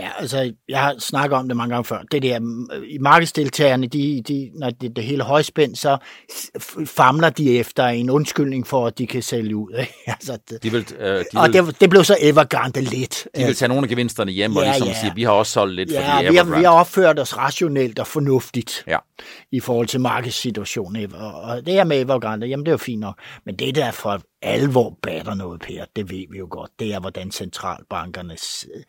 Ja, 0.03 0.11
altså, 0.19 0.53
jeg 0.69 0.81
har 0.81 0.95
snakket 0.99 1.39
om 1.39 1.49
det 1.49 1.57
mange 1.57 1.75
gange 1.75 1.85
før. 1.85 1.99
Det 2.13 2.23
der, 2.23 2.41
i 2.89 2.99
markedsdeltagerne, 2.99 3.87
de, 3.87 4.23
de, 4.29 4.51
når 4.55 4.71
det, 4.71 4.97
det 4.97 5.05
hele 5.05 5.23
højspændt, 5.23 5.79
så 5.79 5.99
famler 6.87 7.31
de 7.31 7.59
efter 7.59 7.87
en 7.87 8.11
undskyldning 8.11 8.67
for, 8.67 8.87
at 8.87 8.99
de 8.99 9.07
kan 9.07 9.23
sælge 9.23 9.57
ud. 9.57 9.77
Ikke? 9.81 9.93
altså, 10.07 10.39
det, 10.51 10.63
de 10.63 10.71
vil, 10.71 10.87
øh, 10.99 11.07
de 11.07 11.25
og 11.35 11.53
vil, 11.53 11.67
det, 11.67 11.81
det 11.81 11.91
blev 11.91 12.05
så 12.05 12.17
Evergrande 12.21 12.81
lidt. 12.81 13.29
De 13.37 13.45
vil 13.45 13.55
tage 13.55 13.69
nogle 13.69 13.83
af 13.83 13.89
gevinsterne 13.89 14.33
hjem 14.33 14.53
ja, 14.53 14.59
og 14.59 14.65
ligesom 14.65 14.89
ja. 14.89 15.01
sige, 15.01 15.13
vi 15.15 15.23
har 15.23 15.31
også 15.31 15.53
solgt 15.53 15.75
lidt 15.75 15.93
ja, 15.93 16.19
for 16.19 16.31
vi 16.31 16.37
har, 16.37 16.59
vi 16.59 16.65
har 16.65 16.71
opført 16.71 17.19
os 17.19 17.37
rationelt 17.39 17.99
og 17.99 18.07
fornuftigt 18.07 18.85
ja. 18.87 18.99
i 19.53 19.61
forhold 19.61 19.87
til 19.87 20.01
markedssituationen. 20.01 21.15
Og 21.15 21.67
det 21.67 21.75
her 21.75 21.85
med 21.85 22.01
Evergrande, 22.01 22.47
jamen 22.47 22.67
det 22.67 22.71
er 22.71 22.75
jo 22.75 22.79
fint 22.79 23.01
nok. 23.01 23.19
Men 23.47 23.57
det 23.57 23.75
der 23.75 23.91
for 23.91 24.21
alvor 24.43 24.99
batter 25.03 25.35
noget, 25.35 25.61
Per, 25.61 25.85
det 25.97 26.11
ved 26.11 26.25
vi 26.31 26.39
jo 26.39 26.47
godt. 26.51 26.71
Det 26.79 26.95
er, 26.95 27.01
hvordan 27.01 27.31
centralbankernes 27.31 28.67
Øh, 28.75 28.83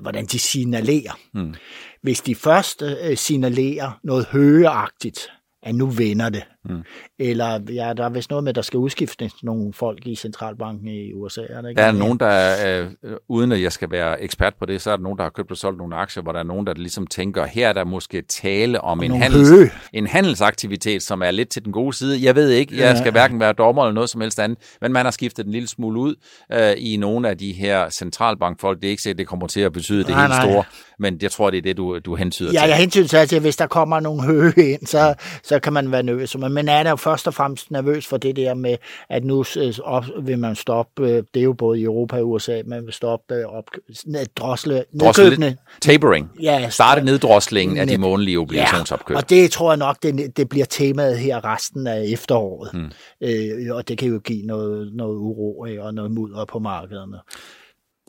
hvordan 0.00 0.26
de 0.26 0.38
signalerer. 0.38 1.18
Mm. 1.34 1.54
Hvis 2.02 2.20
de 2.20 2.34
først 2.34 2.82
øh, 2.82 3.16
signalerer 3.16 4.00
noget 4.04 4.26
højeagtigt, 4.26 5.28
at 5.62 5.74
nu 5.74 5.86
vender 5.86 6.28
det, 6.28 6.44
Mm. 6.64 6.82
Eller 7.18 7.60
ja, 7.68 7.92
der 7.96 8.04
er 8.04 8.08
vist 8.08 8.30
noget 8.30 8.44
med, 8.44 8.48
at 8.48 8.54
der 8.54 8.62
skal 8.62 8.78
udskiftes 8.78 9.32
nogle 9.42 9.72
folk 9.72 10.06
i 10.06 10.14
centralbanken 10.14 10.88
i 10.88 11.12
USA. 11.12 11.40
Er 11.48 11.60
der, 11.60 11.68
ikke? 11.68 11.80
der 11.80 11.86
er 11.86 11.92
nogen, 11.92 12.18
der 12.18 12.26
er, 12.26 12.88
øh, 13.02 13.12
uden 13.28 13.52
at 13.52 13.62
jeg 13.62 13.72
skal 13.72 13.90
være 13.90 14.22
ekspert 14.22 14.54
på 14.54 14.66
det, 14.66 14.82
så 14.82 14.90
er 14.90 14.96
der 14.96 15.02
nogen, 15.02 15.18
der 15.18 15.24
har 15.24 15.30
købt 15.30 15.50
og 15.50 15.56
solgt 15.56 15.78
nogle 15.78 15.96
aktier, 15.96 16.22
hvor 16.22 16.32
der 16.32 16.38
er 16.38 16.44
nogen, 16.44 16.66
der 16.66 16.74
ligesom 16.74 17.06
tænker, 17.06 17.44
her 17.44 17.68
er 17.68 17.72
der 17.72 17.84
måske 17.84 18.22
tale 18.22 18.80
om 18.80 19.02
en, 19.02 19.10
handels, 19.10 19.72
en 19.92 20.06
handelsaktivitet, 20.06 21.02
som 21.02 21.22
er 21.22 21.30
lidt 21.30 21.48
til 21.48 21.64
den 21.64 21.72
gode 21.72 21.96
side. 21.96 22.24
Jeg 22.24 22.34
ved 22.34 22.50
ikke, 22.50 22.78
jeg 22.78 22.98
skal 22.98 23.12
hverken 23.12 23.40
være 23.40 23.52
dommer 23.52 23.82
eller 23.82 23.94
noget 23.94 24.10
som 24.10 24.20
helst 24.20 24.40
andet, 24.40 24.58
men 24.80 24.92
man 24.92 25.04
har 25.04 25.10
skiftet 25.10 25.46
en 25.46 25.52
lille 25.52 25.68
smule 25.68 26.00
ud 26.00 26.14
øh, 26.52 26.72
i 26.76 26.96
nogle 26.96 27.28
af 27.28 27.38
de 27.38 27.52
her 27.52 27.90
centralbankfolk. 27.90 28.80
Det 28.80 28.86
er 28.86 28.90
ikke 28.90 29.02
sikkert, 29.02 29.18
det 29.18 29.26
kommer 29.26 29.46
til 29.46 29.60
at 29.60 29.72
betyde 29.72 29.98
det 29.98 30.08
nej, 30.08 30.20
helt 30.20 30.28
nej. 30.28 30.50
store, 30.50 30.64
men 30.98 31.18
jeg 31.22 31.30
tror, 31.30 31.50
det 31.50 31.58
er 31.58 31.62
det, 31.62 31.76
du, 31.76 31.98
du 31.98 32.14
hentyder 32.14 32.48
ja, 32.52 32.58
til. 32.58 32.66
Ja, 32.66 32.68
jeg 32.68 32.76
hentyder 32.76 33.26
til, 33.26 33.36
at 33.36 33.42
hvis 33.42 33.56
der 33.56 33.66
kommer 33.66 34.00
nogle 34.00 34.22
høje 34.22 34.52
ind, 34.56 34.86
så, 34.86 35.14
så 35.42 35.58
kan 35.58 35.72
man 35.72 35.92
være 35.92 36.02
nervøs. 36.02 36.36
Men 36.38 36.53
men 36.54 36.68
er 36.68 36.82
der 36.82 36.90
jo 36.90 36.96
først 36.96 37.26
og 37.26 37.34
fremmest 37.34 37.70
nervøs 37.70 38.06
for 38.06 38.16
det 38.16 38.36
der 38.36 38.54
med, 38.54 38.76
at 39.08 39.24
nu 39.24 39.44
øh, 39.56 40.26
vil 40.26 40.38
man 40.38 40.56
stoppe, 40.56 41.02
øh, 41.02 41.22
det 41.34 41.40
er 41.40 41.44
jo 41.44 41.52
både 41.52 41.80
i 41.80 41.82
Europa 41.82 42.16
og 42.16 42.30
USA, 42.30 42.62
man 42.66 42.84
vil 42.86 42.92
stoppe 42.92 43.34
øh, 43.34 43.44
op, 43.46 43.64
ned, 44.06 44.26
drosle, 44.36 44.84
nedkøbende. 44.92 45.56
Tapering. 45.80 46.30
Ja, 46.42 46.68
Starte 46.70 47.04
neddroslingen 47.04 47.78
af 47.78 47.86
de 47.86 47.98
månedlige 47.98 48.38
obligationsopkøb. 48.38 49.14
Ja, 49.14 49.18
og 49.18 49.30
det 49.30 49.50
tror 49.50 49.70
jeg 49.70 49.78
nok, 49.78 50.02
det, 50.02 50.36
det 50.36 50.48
bliver 50.48 50.66
temaet 50.66 51.18
her 51.18 51.44
resten 51.44 51.86
af 51.86 52.04
efteråret. 52.12 52.70
Hmm. 52.72 52.90
Øh, 53.20 53.76
og 53.76 53.88
det 53.88 53.98
kan 53.98 54.08
jo 54.08 54.18
give 54.18 54.46
noget, 54.46 54.92
noget 54.94 55.16
uro 55.16 55.58
og 55.58 55.94
noget 55.94 56.10
mudder 56.10 56.44
på 56.44 56.58
markederne. 56.58 57.18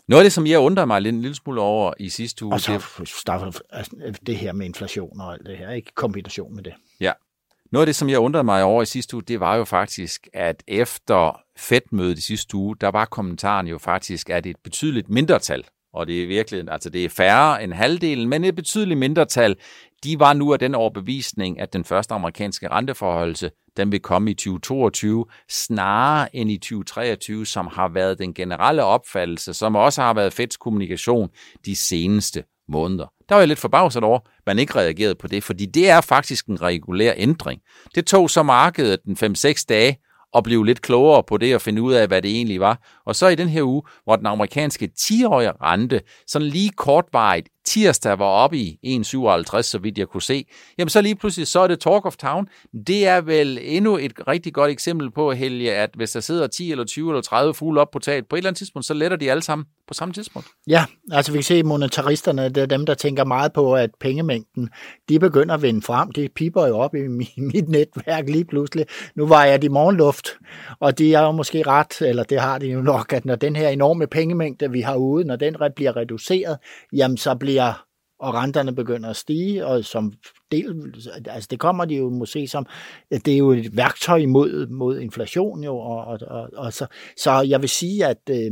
Noget 0.07 0.21
af 0.21 0.25
det, 0.25 0.33
som 0.33 0.47
jeg 0.47 0.59
undrer 0.59 0.85
mig 0.85 1.01
lidt 1.01 1.15
en 1.15 1.21
lille 1.21 1.35
smule 1.35 1.61
over 1.61 1.93
i 1.99 2.09
sidste 2.09 2.45
uge... 2.45 2.53
Og 2.53 2.61
så 2.61 2.71
det, 2.71 3.61
altså, 3.69 4.19
det 4.25 4.37
her 4.37 4.53
med 4.53 4.65
inflation 4.65 5.21
og 5.21 5.33
alt 5.33 5.45
det 5.45 5.57
her, 5.57 5.71
ikke? 5.71 5.91
Kombination 5.95 6.55
med 6.55 6.63
det. 6.63 6.73
Ja. 6.99 7.11
Noget 7.71 7.81
af 7.81 7.85
det, 7.85 7.95
som 7.95 8.09
jeg 8.09 8.19
undrede 8.19 8.43
mig 8.43 8.63
over 8.63 8.81
i 8.81 8.85
sidste 8.85 9.15
uge, 9.15 9.23
det 9.23 9.39
var 9.39 9.55
jo 9.55 9.63
faktisk, 9.63 10.27
at 10.33 10.63
efter 10.67 11.41
Fed-mødet 11.57 12.17
i 12.17 12.21
sidste 12.21 12.57
uge, 12.57 12.75
der 12.81 12.87
var 12.87 13.05
kommentaren 13.05 13.67
jo 13.67 13.77
faktisk, 13.77 14.29
at 14.29 14.43
det 14.43 14.49
er 14.49 14.53
et 14.53 14.63
betydeligt 14.63 15.09
mindretal, 15.09 15.63
og 15.93 16.07
det 16.07 16.23
er 16.23 16.27
virkelig, 16.27 16.63
altså 16.71 16.89
det 16.89 17.05
er 17.05 17.09
færre 17.09 17.63
end 17.63 17.73
halvdelen, 17.73 18.29
men 18.29 18.43
et 18.43 18.55
betydeligt 18.55 18.99
mindretal, 18.99 19.55
de 20.03 20.19
var 20.19 20.33
nu 20.33 20.53
af 20.53 20.59
den 20.59 20.75
overbevisning, 20.75 21.59
at 21.59 21.73
den 21.73 21.85
første 21.85 22.13
amerikanske 22.13 22.67
renteforholdelse, 22.67 23.51
den 23.77 23.91
vil 23.91 23.99
komme 23.99 24.31
i 24.31 24.33
2022, 24.33 25.25
snarere 25.49 26.35
end 26.35 26.51
i 26.51 26.57
2023, 26.57 27.45
som 27.45 27.67
har 27.67 27.87
været 27.87 28.19
den 28.19 28.33
generelle 28.33 28.83
opfattelse, 28.83 29.53
som 29.53 29.75
også 29.75 30.01
har 30.01 30.13
været 30.13 30.33
Feds 30.33 30.57
kommunikation 30.57 31.29
de 31.65 31.75
seneste 31.75 32.43
måneder. 32.69 33.05
Der 33.29 33.35
var 33.35 33.41
jeg 33.41 33.47
lidt 33.47 33.59
forbavset 33.59 34.03
over, 34.03 34.19
at 34.19 34.43
man 34.47 34.59
ikke 34.59 34.75
reagerede 34.75 35.15
på 35.15 35.27
det, 35.27 35.43
fordi 35.43 35.65
det 35.65 35.89
er 35.89 36.01
faktisk 36.01 36.45
en 36.45 36.61
regulær 36.61 37.13
ændring. 37.17 37.61
Det 37.95 38.05
tog 38.05 38.29
så 38.29 38.43
markedet 38.43 38.99
den 39.05 39.35
5-6 39.35 39.65
dage 39.69 39.97
at 40.35 40.43
blive 40.43 40.65
lidt 40.65 40.81
klogere 40.81 41.23
på 41.23 41.37
det 41.37 41.55
og 41.55 41.61
finde 41.61 41.81
ud 41.81 41.93
af, 41.93 42.07
hvad 42.07 42.21
det 42.21 42.31
egentlig 42.31 42.59
var. 42.59 43.01
Og 43.05 43.15
så 43.15 43.27
i 43.27 43.35
den 43.35 43.49
her 43.49 43.63
uge, 43.63 43.83
hvor 44.03 44.15
den 44.15 44.25
amerikanske 44.25 44.89
10-årige 44.99 45.51
rente 45.51 46.01
sådan 46.27 46.47
lige 46.47 46.69
kortvarigt 46.69 47.49
tirsdag 47.65 48.19
var 48.19 48.25
oppe 48.25 48.57
i 48.57 48.79
1,57, 48.85 49.61
så 49.61 49.79
vidt 49.81 49.97
jeg 49.97 50.07
kunne 50.07 50.21
se, 50.21 50.45
jamen 50.77 50.89
så 50.89 51.01
lige 51.01 51.15
pludselig, 51.15 51.47
så 51.47 51.59
er 51.59 51.67
det 51.67 51.79
Talk 51.79 52.05
of 52.05 52.17
Town. 52.17 52.47
Det 52.87 53.07
er 53.07 53.21
vel 53.21 53.59
endnu 53.61 53.97
et 53.97 54.13
rigtig 54.27 54.53
godt 54.53 54.71
eksempel 54.71 55.11
på, 55.11 55.31
Helge, 55.31 55.73
at 55.73 55.89
hvis 55.95 56.11
der 56.11 56.19
sidder 56.19 56.47
10 56.47 56.71
eller 56.71 56.85
20 56.85 57.09
eller 57.09 57.21
30 57.21 57.53
fugle 57.53 57.81
op 57.81 57.91
på 57.91 57.99
taget, 57.99 58.27
på 58.27 58.35
et 58.35 58.37
eller 58.37 58.49
andet 58.49 58.57
tidspunkt, 58.57 58.85
så 58.85 58.93
letter 58.93 59.17
de 59.17 59.31
alle 59.31 59.43
sammen 59.43 59.65
på 59.87 59.93
samme 59.93 60.13
tidspunkt. 60.13 60.47
Ja, 60.67 60.85
altså 61.11 61.31
vi 61.31 61.37
kan 61.37 61.43
se 61.43 61.63
monetaristerne, 61.63 62.49
det 62.49 62.57
er 62.57 62.65
dem, 62.65 62.85
der 62.85 62.93
tænker 62.93 63.23
meget 63.23 63.53
på, 63.53 63.75
at 63.75 63.89
pengemængden, 63.99 64.69
de 65.09 65.19
begynder 65.19 65.55
at 65.55 65.61
vende 65.61 65.81
frem. 65.81 66.11
Det 66.11 66.31
piper 66.31 66.67
jo 66.67 66.77
op 66.77 66.95
i 66.95 67.07
mit 67.53 67.69
netværk 67.69 68.29
lige 68.29 68.45
pludselig. 68.45 68.85
Nu 69.15 69.27
var 69.27 69.45
jeg 69.45 69.63
i 69.63 69.67
morgenluft, 69.67 70.29
og 70.79 70.97
de 70.97 71.13
er 71.13 71.21
jo 71.21 71.31
måske 71.31 71.63
ret, 71.67 72.01
eller 72.01 72.23
det 72.23 72.39
har 72.39 72.57
de 72.57 72.67
jo 72.67 72.81
nok, 72.81 73.13
at 73.13 73.25
når 73.25 73.35
den 73.35 73.55
her 73.55 73.69
enorme 73.69 74.07
pengemængde, 74.07 74.71
vi 74.71 74.81
har 74.81 74.95
ude, 74.95 75.25
når 75.25 75.35
den 75.35 75.55
bliver 75.75 75.97
reduceret, 75.97 76.57
jamen 76.93 77.17
så 77.17 77.35
bliver 77.35 77.54
bliver, 77.55 77.85
og 78.19 78.33
renterne 78.33 78.75
begynder 78.75 79.09
at 79.09 79.15
stige, 79.15 79.65
og 79.65 79.85
som 79.85 80.13
del, 80.51 80.95
altså 81.27 81.47
det 81.51 81.59
kommer 81.59 81.85
de 81.85 81.95
jo 81.95 82.09
måske 82.09 82.47
som, 82.47 82.65
det 83.11 83.27
er 83.27 83.37
jo 83.37 83.51
et 83.51 83.77
værktøj 83.77 84.25
mod, 84.25 84.67
mod 84.67 84.99
inflation 84.99 85.63
jo, 85.63 85.77
og, 85.77 86.05
og, 86.05 86.19
og, 86.27 86.49
og 86.53 86.73
så, 86.73 86.87
så 87.17 87.41
jeg 87.41 87.61
vil 87.61 87.69
sige, 87.69 88.05
at 88.05 88.29
øh, 88.29 88.51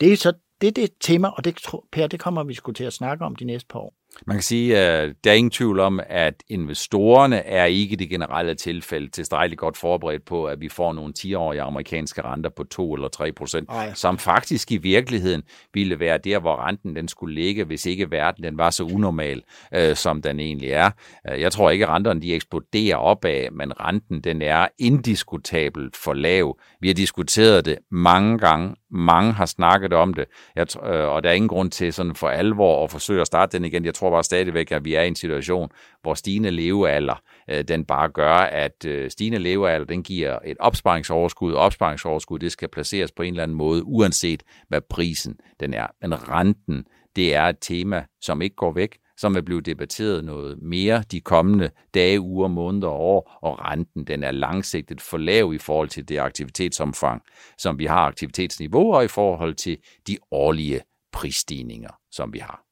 det 0.00 0.12
er 0.12 0.16
så 0.16 0.32
det 0.60 0.66
er 0.68 0.72
det 0.72 0.90
tema, 1.00 1.28
og 1.28 1.44
det, 1.44 1.58
Per, 1.92 2.06
det 2.06 2.20
kommer 2.20 2.44
vi 2.44 2.54
skulle 2.54 2.74
til 2.74 2.84
at 2.84 2.92
snakke 2.92 3.24
om 3.24 3.36
de 3.36 3.44
næste 3.44 3.66
par 3.68 3.78
år. 3.78 3.94
Man 4.26 4.36
kan 4.36 4.42
sige, 4.42 4.78
at 4.78 5.14
der 5.24 5.30
er 5.30 5.34
ingen 5.34 5.50
tvivl 5.50 5.80
om, 5.80 6.00
at 6.08 6.34
investorerne 6.48 7.36
er 7.36 7.64
ikke 7.64 7.96
det 7.96 8.08
generelle 8.08 8.54
tilfælde 8.54 9.10
tilstrækkeligt 9.10 9.60
godt 9.60 9.76
forberedt 9.76 10.24
på, 10.24 10.44
at 10.44 10.60
vi 10.60 10.68
får 10.68 10.92
nogle 10.92 11.14
10-årige 11.18 11.62
amerikanske 11.62 12.22
renter 12.22 12.50
på 12.50 12.64
2 12.64 12.94
eller 12.94 13.08
3 13.08 13.32
procent, 13.32 13.70
som 13.94 14.18
faktisk 14.18 14.72
i 14.72 14.76
virkeligheden 14.76 15.42
ville 15.74 16.00
være 16.00 16.18
der, 16.18 16.38
hvor 16.38 16.66
renten 16.66 16.96
den 16.96 17.08
skulle 17.08 17.34
ligge, 17.34 17.64
hvis 17.64 17.86
ikke 17.86 18.10
verden 18.10 18.44
den 18.44 18.58
var 18.58 18.70
så 18.70 18.84
unormal, 18.84 19.42
øh, 19.74 19.96
som 19.96 20.22
den 20.22 20.40
egentlig 20.40 20.70
er. 20.70 20.90
Øh, 21.30 21.40
jeg 21.40 21.52
tror 21.52 21.70
ikke, 21.70 21.86
at 21.86 21.90
renterne 21.90 22.22
de 22.22 22.34
eksploderer 22.34 22.96
opad, 22.96 23.50
men 23.50 23.80
renten 23.80 24.20
den 24.20 24.42
er 24.42 24.68
indiskutabelt 24.78 25.96
for 25.96 26.12
lav. 26.12 26.58
Vi 26.80 26.88
har 26.88 26.94
diskuteret 26.94 27.64
det 27.64 27.78
mange 27.90 28.38
gange, 28.38 28.74
mange 28.94 29.32
har 29.32 29.46
snakket 29.46 29.92
om 29.92 30.14
det, 30.14 30.24
jeg, 30.56 30.66
øh, 30.86 31.08
og 31.08 31.22
der 31.22 31.30
er 31.30 31.34
ingen 31.34 31.48
grund 31.48 31.70
til 31.70 31.92
sådan 31.92 32.14
for 32.14 32.28
alvor 32.28 32.84
at 32.84 32.90
forsøge 32.90 33.20
at 33.20 33.26
starte 33.26 33.58
den 33.58 33.64
igen. 33.64 33.84
Jeg 33.84 33.94
tror 33.94 34.10
bare 34.10 34.24
stadigvæk, 34.24 34.72
at 34.72 34.84
vi 34.84 34.94
er 34.94 35.02
i 35.02 35.08
en 35.08 35.16
situation, 35.16 35.70
hvor 36.02 36.14
stigende 36.14 36.50
levealder, 36.50 37.22
øh, 37.50 37.64
den 37.68 37.84
bare 37.84 38.08
gør, 38.08 38.34
at 38.34 38.84
øh, 38.86 39.10
stigende 39.10 39.38
levealder, 39.38 39.86
den 39.86 40.02
giver 40.02 40.38
et 40.44 40.56
opsparingsoverskud, 40.60 41.52
og 41.52 41.62
opsparingsoverskud, 41.62 42.38
det 42.38 42.52
skal 42.52 42.68
placeres 42.68 43.12
på 43.12 43.22
en 43.22 43.34
eller 43.34 43.42
anden 43.42 43.56
måde, 43.56 43.84
uanset 43.84 44.42
hvad 44.68 44.80
prisen 44.80 45.36
den 45.60 45.74
er. 45.74 45.86
Men 46.00 46.28
renten, 46.28 46.84
det 47.16 47.34
er 47.34 47.42
et 47.42 47.58
tema, 47.60 48.04
som 48.20 48.42
ikke 48.42 48.56
går 48.56 48.72
væk, 48.72 48.98
som 49.16 49.34
vil 49.34 49.42
blive 49.42 49.60
debatteret 49.60 50.24
noget 50.24 50.62
mere 50.62 51.04
de 51.10 51.20
kommende 51.20 51.70
dage, 51.94 52.20
uger, 52.20 52.48
måneder 52.48 52.88
og 52.88 53.00
år, 53.00 53.38
og 53.42 53.64
renten 53.64 54.04
den 54.04 54.22
er 54.22 54.30
langsigtet 54.30 55.00
for 55.00 55.18
lav 55.18 55.54
i 55.54 55.58
forhold 55.58 55.88
til 55.88 56.08
det 56.08 56.18
aktivitetsomfang, 56.18 57.22
som 57.58 57.78
vi 57.78 57.86
har 57.86 58.06
aktivitetsniveau, 58.06 58.94
og 58.94 59.04
i 59.04 59.08
forhold 59.08 59.54
til 59.54 59.78
de 60.06 60.18
årlige 60.30 60.80
prisstigninger, 61.12 61.90
som 62.10 62.32
vi 62.32 62.38
har. 62.38 62.64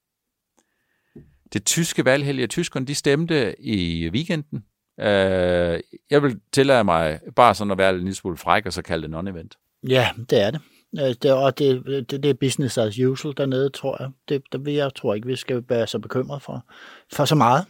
Det 1.52 1.64
tyske 1.64 2.04
valghelge, 2.04 2.46
Tyskerne, 2.46 2.86
de 2.86 2.94
stemte 2.94 3.60
i 3.60 4.08
weekenden. 4.08 4.64
Øh, 5.00 5.80
jeg 6.10 6.22
vil 6.22 6.40
tillade 6.52 6.84
mig 6.84 7.20
bare 7.36 7.54
sådan 7.54 7.70
at 7.70 7.78
være 7.78 7.98
lidt 7.98 8.16
smule 8.16 8.36
fræk, 8.36 8.66
og 8.66 8.72
så 8.72 8.82
kalde 8.82 9.08
det 9.08 9.14
non-event. 9.14 9.80
Ja, 9.88 10.08
det 10.30 10.42
er 10.42 10.50
det. 10.50 10.60
Øh, 10.98 11.14
det, 11.22 11.32
og 11.32 11.58
det, 11.58 11.86
det, 11.86 12.10
det 12.10 12.24
er 12.24 12.34
business 12.34 12.78
as 12.78 12.98
usual 12.98 13.34
dernede, 13.36 13.70
tror 13.70 14.02
jeg. 14.02 14.10
Det, 14.28 14.42
det, 14.52 14.74
jeg 14.74 14.94
tror 14.94 15.14
ikke, 15.14 15.26
vi 15.26 15.36
skal 15.36 15.64
være 15.68 15.86
så 15.86 15.98
bekymret 15.98 16.42
for, 16.42 16.64
for 17.12 17.24
så 17.24 17.34
meget. 17.34 17.66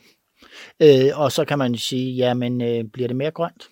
Øh, 0.80 1.18
og 1.20 1.32
så 1.32 1.44
kan 1.44 1.58
man 1.58 1.76
sige, 1.76 2.14
jamen, 2.14 2.60
øh, 2.60 2.84
bliver 2.84 3.08
det 3.08 3.16
mere 3.16 3.30
grønt? 3.30 3.68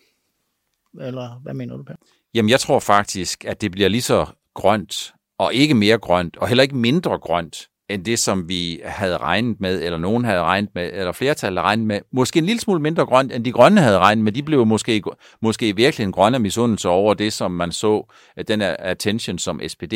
Eller 1.01 1.41
hvad 1.43 1.55
mener 1.55 1.77
du, 1.77 1.83
Per? 1.83 1.95
Jamen, 2.35 2.49
jeg 2.49 2.61
tror 2.61 2.79
faktisk, 2.79 3.45
at 3.45 3.61
det 3.61 3.73
bliver 3.73 3.89
lige 3.89 4.03
så 4.03 4.27
grønt, 4.55 5.13
og 5.39 5.55
ikke 5.55 5.75
mere 5.75 5.99
grønt, 5.99 6.37
og 6.37 6.49
heller 6.49 6.63
ikke 6.63 6.77
mindre 6.77 7.19
grønt, 7.19 7.69
end 7.90 8.05
det, 8.05 8.18
som 8.18 8.48
vi 8.48 8.81
havde 8.85 9.16
regnet 9.16 9.61
med, 9.61 9.83
eller 9.83 9.98
nogen 9.98 10.24
havde 10.24 10.40
regnet 10.40 10.70
med, 10.74 10.90
eller 10.92 11.12
flertallet 11.12 11.59
havde 11.59 11.66
regnet 11.66 11.87
med. 11.87 12.00
Måske 12.12 12.38
en 12.38 12.46
lille 12.46 12.61
smule 12.61 12.81
mindre 12.83 13.07
grønt, 13.07 13.33
end 13.33 13.44
de 13.44 13.53
grønne 13.53 13.81
havde 13.81 13.98
regnet 13.98 14.24
med. 14.24 14.33
De 14.33 14.42
blev 14.42 14.66
måske, 14.66 15.03
måske 15.42 15.76
virkelig 15.76 16.05
en 16.05 16.12
grønne 16.12 16.38
misundelse 16.38 16.88
over 16.88 17.14
det, 17.14 17.33
som 17.33 17.50
man 17.50 17.72
så, 17.72 18.12
den 18.48 18.62
attention, 18.62 19.38
som 19.38 19.61
SPD 19.68 19.94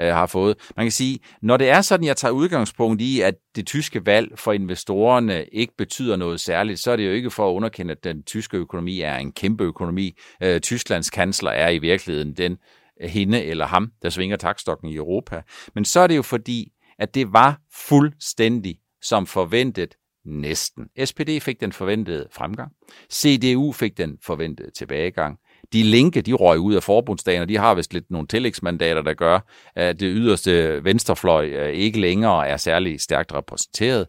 øh, 0.00 0.06
har 0.06 0.26
fået. 0.26 0.56
Man 0.76 0.86
kan 0.86 0.92
sige, 0.92 1.18
når 1.42 1.56
det 1.56 1.70
er 1.70 1.80
sådan, 1.80 2.06
jeg 2.06 2.16
tager 2.16 2.32
udgangspunkt 2.32 3.02
i, 3.02 3.20
at 3.20 3.34
det 3.56 3.66
tyske 3.66 4.06
valg 4.06 4.38
for 4.38 4.52
investorerne 4.52 5.44
ikke 5.52 5.72
betyder 5.78 6.16
noget 6.16 6.40
særligt, 6.40 6.80
så 6.80 6.90
er 6.90 6.96
det 6.96 7.06
jo 7.06 7.12
ikke 7.12 7.30
for 7.30 7.50
at 7.50 7.54
underkende, 7.54 7.92
at 7.92 8.04
den 8.04 8.22
tyske 8.22 8.56
økonomi 8.56 9.00
er 9.00 9.16
en 9.16 9.32
kæmpe 9.32 9.64
økonomi. 9.64 10.18
Øh, 10.42 10.60
Tysklands 10.60 11.10
kansler 11.10 11.50
er 11.50 11.68
i 11.68 11.78
virkeligheden 11.78 12.32
den 12.32 12.52
øh, 13.02 13.10
hende 13.10 13.42
eller 13.42 13.66
ham, 13.66 13.92
der 14.02 14.10
svinger 14.10 14.36
takstokken 14.36 14.88
i 14.88 14.96
Europa. 14.96 15.42
Men 15.74 15.84
så 15.84 16.00
er 16.00 16.06
det 16.06 16.16
jo 16.16 16.22
fordi, 16.22 16.72
at 17.02 17.14
det 17.14 17.32
var 17.32 17.60
fuldstændig 17.88 18.78
som 19.02 19.26
forventet 19.26 19.94
næsten. 20.24 20.84
SPD 21.04 21.40
fik 21.40 21.60
den 21.60 21.72
forventede 21.72 22.26
fremgang. 22.32 22.72
CDU 23.12 23.72
fik 23.72 23.98
den 23.98 24.18
forventede 24.24 24.70
tilbagegang. 24.70 25.38
De 25.72 25.82
linke, 25.82 26.20
de 26.20 26.32
røg 26.32 26.58
ud 26.58 26.74
af 26.74 26.82
forbundsdagen, 26.82 27.42
og 27.42 27.48
de 27.48 27.58
har 27.58 27.74
vist 27.74 27.92
lidt 27.92 28.10
nogle 28.10 28.26
tillægsmandater, 28.26 29.02
der 29.02 29.14
gør, 29.14 29.40
at 29.74 30.00
det 30.00 30.12
yderste 30.14 30.84
venstrefløj 30.84 31.46
øh, 31.46 31.72
ikke 31.72 32.00
længere 32.00 32.48
er 32.48 32.56
særlig 32.56 33.00
stærkt 33.00 33.34
repræsenteret. 33.34 34.06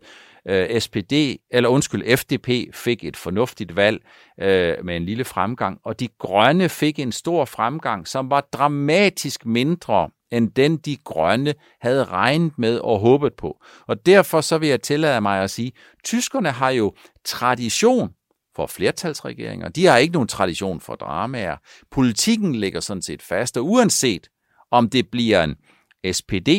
Øh, 0.49 0.82
SPD, 0.82 1.13
eller 1.51 1.69
undskyld, 1.69 2.17
FDP 2.17 2.75
fik 2.75 3.03
et 3.03 3.17
fornuftigt 3.17 3.75
valg 3.75 4.01
øh, 4.41 4.86
med 4.86 4.95
en 4.95 5.06
lille 5.06 5.23
fremgang, 5.23 5.79
og 5.86 5.99
de 5.99 6.08
grønne 6.19 6.69
fik 6.69 6.99
en 6.99 7.12
stor 7.12 7.45
fremgang, 7.45 8.08
som 8.08 8.29
var 8.29 8.41
dramatisk 8.41 9.45
mindre 9.45 10.10
end 10.33 10.51
den 10.51 10.77
de 10.77 10.97
grønne 10.97 11.53
havde 11.81 12.03
regnet 12.03 12.57
med 12.57 12.79
og 12.79 12.99
håbet 12.99 13.33
på. 13.33 13.63
Og 13.87 14.05
derfor 14.05 14.41
så 14.41 14.57
vil 14.57 14.69
jeg 14.69 14.81
tillade 14.81 15.21
mig 15.21 15.43
at 15.43 15.51
sige, 15.51 15.71
tyskerne 16.03 16.51
har 16.51 16.69
jo 16.69 16.93
tradition 17.25 18.09
for 18.55 18.67
flertalsregeringer. 18.67 19.69
De 19.69 19.85
har 19.85 19.97
ikke 19.97 20.13
nogen 20.13 20.27
tradition 20.27 20.79
for 20.79 20.95
dramaer. 20.95 21.57
Politikken 21.91 22.55
ligger 22.55 22.79
sådan 22.79 23.01
set 23.01 23.21
fast, 23.21 23.57
og 23.57 23.65
uanset 23.65 24.29
om 24.71 24.89
det 24.89 25.09
bliver 25.11 25.43
en 25.43 25.55
SPD, 26.13 26.49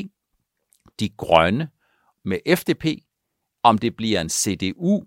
de 1.00 1.08
grønne, 1.16 1.68
med 2.24 2.56
FDP, 2.56 2.84
om 3.62 3.78
det 3.78 3.96
bliver 3.96 4.20
en 4.20 4.28
CDU, 4.28 5.04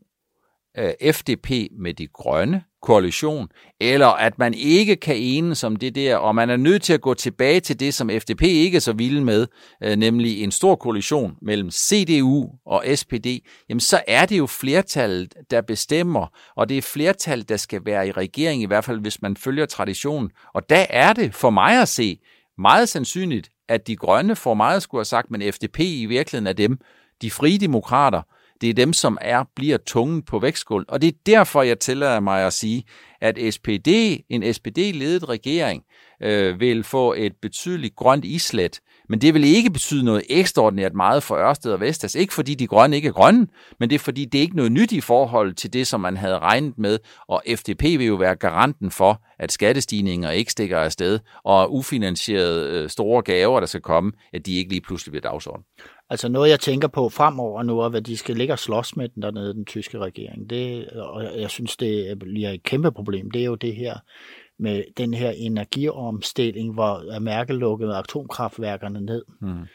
øh, 0.77 1.13
FDP 1.13 1.49
med 1.79 1.93
de 1.93 2.07
grønne, 2.07 2.63
koalition, 2.81 3.47
eller 3.79 4.07
at 4.07 4.39
man 4.39 4.53
ikke 4.53 4.95
kan 4.95 5.15
enes 5.15 5.63
om 5.63 5.75
det 5.75 5.95
der, 5.95 6.15
og 6.15 6.35
man 6.35 6.49
er 6.49 6.57
nødt 6.57 6.81
til 6.81 6.93
at 6.93 7.01
gå 7.01 7.13
tilbage 7.13 7.59
til 7.59 7.79
det, 7.79 7.93
som 7.93 8.09
FDP 8.09 8.41
ikke 8.41 8.75
er 8.75 8.79
så 8.79 8.93
vilde 8.93 9.21
med, 9.21 9.47
øh, 9.83 9.95
nemlig 9.95 10.43
en 10.43 10.51
stor 10.51 10.75
koalition 10.75 11.35
mellem 11.41 11.71
CDU 11.71 12.49
og 12.65 12.85
SPD, 12.95 13.27
jamen 13.69 13.79
så 13.79 14.01
er 14.07 14.25
det 14.25 14.37
jo 14.37 14.45
flertallet, 14.45 15.33
der 15.51 15.61
bestemmer, 15.61 16.27
og 16.55 16.69
det 16.69 16.77
er 16.77 16.81
flertallet, 16.81 17.49
der 17.49 17.57
skal 17.57 17.81
være 17.85 18.07
i 18.07 18.11
regering, 18.11 18.61
i 18.61 18.65
hvert 18.65 18.85
fald 18.85 18.99
hvis 18.99 19.21
man 19.21 19.37
følger 19.37 19.65
traditionen. 19.65 20.29
Og 20.53 20.69
der 20.69 20.85
er 20.89 21.13
det 21.13 21.35
for 21.35 21.49
mig 21.49 21.81
at 21.81 21.87
se 21.87 22.19
meget 22.57 22.89
sandsynligt, 22.89 23.49
at 23.69 23.87
de 23.87 23.95
grønne 23.95 24.35
får 24.35 24.53
meget 24.53 24.83
skulle 24.83 24.99
have 24.99 25.05
sagt, 25.05 25.31
men 25.31 25.53
FDP 25.53 25.79
i 25.79 26.05
virkeligheden 26.05 26.47
er 26.47 26.53
dem, 26.53 26.77
de 27.21 27.31
frie 27.31 27.57
demokrater, 27.57 28.21
det 28.61 28.69
er 28.69 28.73
dem, 28.73 28.93
som 28.93 29.17
er 29.21 29.43
bliver 29.55 29.77
tungen 29.77 30.21
på 30.21 30.39
vægtskål. 30.39 30.85
Og 30.87 31.01
det 31.01 31.07
er 31.07 31.17
derfor, 31.25 31.61
jeg 31.61 31.79
tillader 31.79 32.19
mig 32.19 32.45
at 32.45 32.53
sige, 32.53 32.83
at 33.21 33.53
SPD, 33.53 33.87
en 34.29 34.53
SPD-ledet 34.53 35.29
regering 35.29 35.83
øh, 36.21 36.59
vil 36.59 36.83
få 36.83 37.13
et 37.13 37.33
betydeligt 37.41 37.95
grønt 37.95 38.25
islet, 38.25 38.79
men 39.09 39.21
det 39.21 39.33
vil 39.33 39.43
ikke 39.43 39.69
betyde 39.69 40.05
noget 40.05 40.23
ekstraordinært 40.29 40.93
meget 40.93 41.23
for 41.23 41.35
Ørsted 41.35 41.71
og 41.71 41.79
Vestas. 41.79 42.15
Ikke 42.15 42.33
fordi 42.33 42.55
de 42.55 42.67
grønne 42.67 42.95
ikke 42.95 43.07
er 43.07 43.11
grønne, 43.11 43.47
men 43.79 43.89
det 43.89 43.95
er 43.95 43.99
fordi, 43.99 44.25
det 44.25 44.37
er 44.37 44.41
ikke 44.41 44.55
noget 44.55 44.71
nyt 44.71 44.91
i 44.91 45.01
forhold 45.01 45.53
til 45.53 45.73
det, 45.73 45.87
som 45.87 46.01
man 46.01 46.17
havde 46.17 46.39
regnet 46.39 46.77
med. 46.77 46.99
Og 47.27 47.43
FDP 47.55 47.83
vil 47.83 48.05
jo 48.05 48.15
være 48.15 48.35
garanten 48.35 48.91
for, 48.91 49.21
at 49.39 49.51
skattestigninger 49.51 50.31
ikke 50.31 50.51
stikker 50.51 50.79
afsted, 50.79 51.19
og 51.43 51.73
ufinansierede 51.75 52.69
øh, 52.69 52.89
store 52.89 53.21
gaver, 53.21 53.59
der 53.59 53.67
skal 53.67 53.81
komme, 53.81 54.11
at 54.33 54.45
de 54.45 54.57
ikke 54.57 54.69
lige 54.69 54.81
pludselig 54.81 55.11
bliver 55.11 55.31
dagsorden. 55.31 55.63
Altså 56.09 56.29
noget, 56.29 56.49
jeg 56.49 56.59
tænker 56.59 56.87
på 56.87 57.09
fremover 57.09 57.63
nu, 57.63 57.79
er, 57.79 57.89
hvad 57.89 58.01
de 58.01 58.17
skal 58.17 58.35
ligge 58.35 58.53
og 58.53 58.59
slås 58.59 58.95
med 58.95 59.09
den 59.09 59.21
dernede, 59.21 59.53
den 59.53 59.65
tyske 59.65 59.97
regering. 59.99 60.49
Det, 60.49 60.89
og 60.89 61.41
jeg 61.41 61.49
synes, 61.49 61.77
det 61.77 62.19
bliver 62.19 62.49
et 62.49 62.63
kæmpe 62.63 62.91
problem. 62.91 63.31
Det 63.31 63.41
er 63.41 63.45
jo 63.45 63.55
det 63.55 63.75
her 63.75 63.97
med 64.59 64.83
den 64.97 65.13
her 65.13 65.29
energiomstilling, 65.29 66.73
hvor 66.73 67.19
Merkel 67.19 67.55
lukkede 67.55 67.97
atomkraftværkerne 67.97 69.01
ned. 69.01 69.23
Mm. 69.41 69.65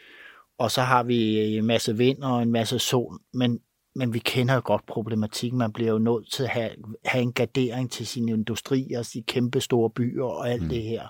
Og 0.57 0.71
så 0.71 0.81
har 0.81 1.03
vi 1.03 1.37
en 1.57 1.65
masse 1.65 1.97
vind 1.97 2.23
og 2.23 2.41
en 2.41 2.51
masse 2.51 2.79
sol, 2.79 3.19
men, 3.33 3.59
men 3.95 4.13
vi 4.13 4.19
kender 4.19 4.53
jo 4.53 4.61
godt 4.63 4.85
problematikken. 4.85 5.59
Man 5.59 5.73
bliver 5.73 5.91
jo 5.91 5.97
nødt 5.97 6.31
til 6.31 6.43
at 6.43 6.49
have, 6.49 6.69
have 7.05 7.21
en 7.21 7.33
gardering 7.33 7.91
til 7.91 8.07
sine 8.07 8.31
industrier, 8.31 9.09
de 9.13 9.21
kæmpe 9.21 9.61
store 9.61 9.89
byer 9.89 10.23
og 10.23 10.49
alt 10.49 10.63
mm. 10.63 10.69
det 10.69 10.83
her. 10.83 11.07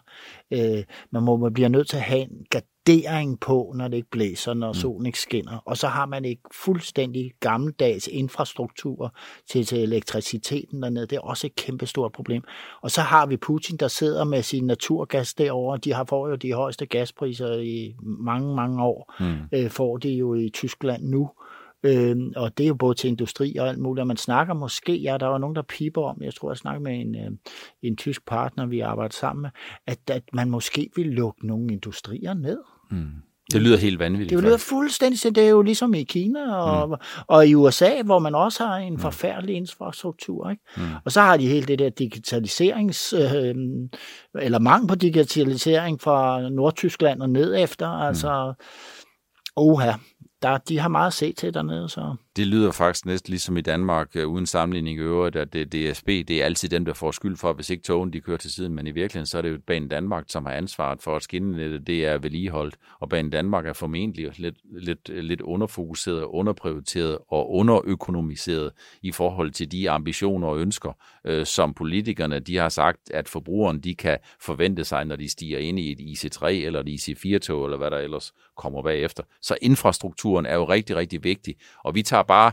Øh, 0.52 0.84
man, 1.12 1.24
må, 1.24 1.38
man 1.38 1.54
bliver 1.54 1.70
nødt 1.70 1.90
til 1.90 1.98
at 1.98 2.04
have 2.04 2.22
en 2.22 2.46
gardering 2.50 2.73
på, 3.42 3.74
når 3.76 3.88
det 3.88 3.98
ikke 3.98 4.10
blæser, 4.10 4.54
når 4.54 4.68
mm. 4.68 4.74
solen 4.74 5.06
ikke 5.06 5.20
skinner. 5.20 5.58
Og 5.66 5.78
så 5.78 5.88
har 5.88 6.06
man 6.06 6.26
ikke 6.26 6.42
fuldstændig 6.52 7.34
gammeldags 7.40 8.08
infrastruktur 8.08 9.16
til, 9.50 9.66
til 9.66 9.84
elektriciteten 9.84 10.84
dernede. 10.84 11.08
Det 11.08 11.16
er 11.16 11.22
også 11.22 11.48
et 11.48 11.56
kæmpestort 11.56 12.12
problem. 12.12 12.44
Og 12.82 12.92
så 12.92 13.02
har 13.02 13.26
vi 13.26 13.38
Putin, 13.38 13.78
der 13.78 13.88
sidder 13.88 14.24
med 14.24 14.44
sin 14.44 14.66
naturgas 14.66 15.34
derovre. 15.34 15.78
De 15.78 15.94
har 15.94 16.04
får 16.10 16.30
jo 16.30 16.36
de 16.36 16.54
højeste 16.54 16.86
gaspriser 16.86 17.54
i 17.54 17.96
mange, 18.02 18.56
mange 18.56 18.84
år. 18.84 19.14
Mm. 19.20 19.36
Øh, 19.54 19.70
får 19.70 19.98
de 19.98 20.10
jo 20.10 20.34
i 20.34 20.50
Tyskland 20.50 21.04
nu. 21.04 21.30
Øh, 21.84 22.16
og 22.36 22.58
det 22.58 22.64
er 22.64 22.68
jo 22.68 22.76
både 22.76 22.96
til 22.96 23.08
industri 23.08 23.56
og 23.56 23.70
alt 23.70 23.80
muligt. 23.80 24.02
Og 24.02 24.08
man 24.08 24.18
snakker 24.18 24.54
måske, 24.54 24.96
ja, 24.96 25.18
der 25.20 25.28
var 25.28 25.38
nogen, 25.38 25.56
der 25.56 25.62
piper 25.62 26.02
om, 26.02 26.22
jeg 26.22 26.34
tror, 26.34 26.50
jeg 26.50 26.58
snakkede 26.58 26.84
med 26.84 27.00
en, 27.02 27.16
øh, 27.16 27.32
en 27.82 27.98
tysk 27.98 28.26
partner, 28.26 28.66
vi 28.66 28.80
arbejder 28.80 29.14
sammen 29.14 29.42
med, 29.42 29.50
at, 29.88 30.00
at 30.10 30.24
man 30.34 30.50
måske 30.50 30.90
vil 30.96 31.06
lukke 31.06 31.48
nogle 31.48 31.74
industrier 31.74 32.34
ned. 32.34 32.60
Mm. 32.94 33.10
Det 33.52 33.62
lyder 33.62 33.78
helt 33.78 34.00
vanvittigt. 34.00 34.38
Det 34.38 34.44
lyder 34.44 34.58
fuldstændig, 34.58 35.36
det 35.36 35.46
er 35.46 35.50
jo 35.50 35.62
ligesom 35.62 35.94
i 35.94 36.04
Kina 36.04 36.56
og, 36.56 36.90
mm. 36.90 36.96
og 37.28 37.48
i 37.48 37.56
USA, 37.56 38.02
hvor 38.02 38.20
man 38.20 38.36
også 38.36 38.66
har 38.66 38.78
en 38.78 38.94
mm. 38.94 39.00
forfærdelig 39.00 39.56
infrastruktur. 39.56 40.50
Ikke? 40.50 40.64
Mm. 40.78 40.84
Og 41.06 41.12
så 41.12 41.22
har 41.22 41.38
de 41.38 41.48
hele 41.48 41.66
det 41.66 41.80
der 41.80 41.90
digitaliserings, 41.90 43.14
øh, 43.14 43.56
eller 44.42 44.60
mangel 44.60 44.88
på 44.88 44.96
digitalisering 44.96 46.02
fra 46.02 46.50
Nordtyskland 46.50 47.22
og 47.22 47.30
ned 47.30 47.56
efter. 47.58 47.88
Altså, 47.88 48.54
mm. 48.60 48.66
oha, 49.56 49.92
der, 50.44 50.58
de 50.58 50.80
har 50.80 50.90
meget 50.90 51.08
at 51.08 51.14
se 51.14 51.34
til 51.34 51.54
dernede. 51.54 51.90
Så. 51.90 52.16
Det 52.36 52.48
lyder 52.48 52.72
faktisk 52.72 53.06
næsten 53.06 53.32
ligesom 53.32 53.58
i 53.58 53.62
Danmark, 53.62 54.16
øh, 54.16 54.28
uden 54.28 54.46
sammenligning 54.46 54.98
i 54.98 55.02
øvrigt, 55.02 55.36
at 55.36 55.54
det, 55.54 55.72
DSB, 55.72 56.08
det 56.08 56.32
er 56.32 56.46
altid 56.46 56.70
dem, 56.70 56.86
der 56.86 56.94
får 56.94 57.12
skyld 57.12 57.38
for, 57.38 57.54
hvis 57.54 57.70
ikke 57.70 57.84
togen 57.84 58.14
de 58.14 58.22
kører 58.22 58.38
til 58.38 58.52
siden, 58.52 58.76
men 58.76 58.88
i 58.88 58.92
virkeligheden 58.92 59.26
så 59.26 59.38
er 59.38 59.42
det 59.42 59.52
jo 59.52 59.58
Banen 59.68 59.90
Danmark, 59.90 60.24
som 60.28 60.46
har 60.46 60.54
ansvaret 60.54 61.02
for, 61.02 61.16
at 61.16 61.24
skinnenettet 61.24 61.88
det 61.88 62.06
er 62.06 62.18
vedligeholdt, 62.18 62.76
og 63.00 63.10
Banen 63.10 63.32
Danmark 63.32 63.66
er 63.66 63.74
formentlig 63.74 64.40
lidt, 64.40 64.56
lidt, 64.72 65.10
lidt 65.10 65.42
underfokuseret, 65.42 66.24
underprioriteret 66.24 67.18
og 67.28 67.52
underøkonomiseret 67.52 68.72
i 69.02 69.12
forhold 69.12 69.52
til 69.52 69.72
de 69.72 69.90
ambitioner 69.90 70.48
og 70.48 70.60
ønsker, 70.60 70.92
øh, 71.26 71.46
som 71.46 71.74
politikerne 71.74 72.40
de 72.40 72.58
har 72.58 72.70
sagt, 72.70 73.12
at 73.12 73.30
forbrugeren 73.30 73.80
de 73.80 73.96
kan 73.96 74.18
forvente 74.42 74.84
sig, 74.84 75.06
når 75.06 75.16
de 75.16 75.30
stiger 75.30 75.60
ind 75.60 75.80
i 75.80 75.92
et 75.92 76.00
IC3 76.00 76.46
eller 76.46 76.80
et 76.80 76.88
IC4-tog, 76.88 77.66
eller 77.66 77.78
hvad 77.78 77.92
der 77.92 77.98
ellers 77.98 78.34
kommer 78.58 78.82
bagefter. 78.82 79.24
Så 79.42 79.58
infrastruktur 79.62 80.33
kulturen 80.34 80.46
er 80.46 80.56
jo 80.56 80.66
rigtig, 80.70 80.96
rigtig 80.96 81.24
vigtig, 81.24 81.56
og 81.84 81.96
vi 81.96 82.04
tager 82.04 82.24
bare 82.24 82.52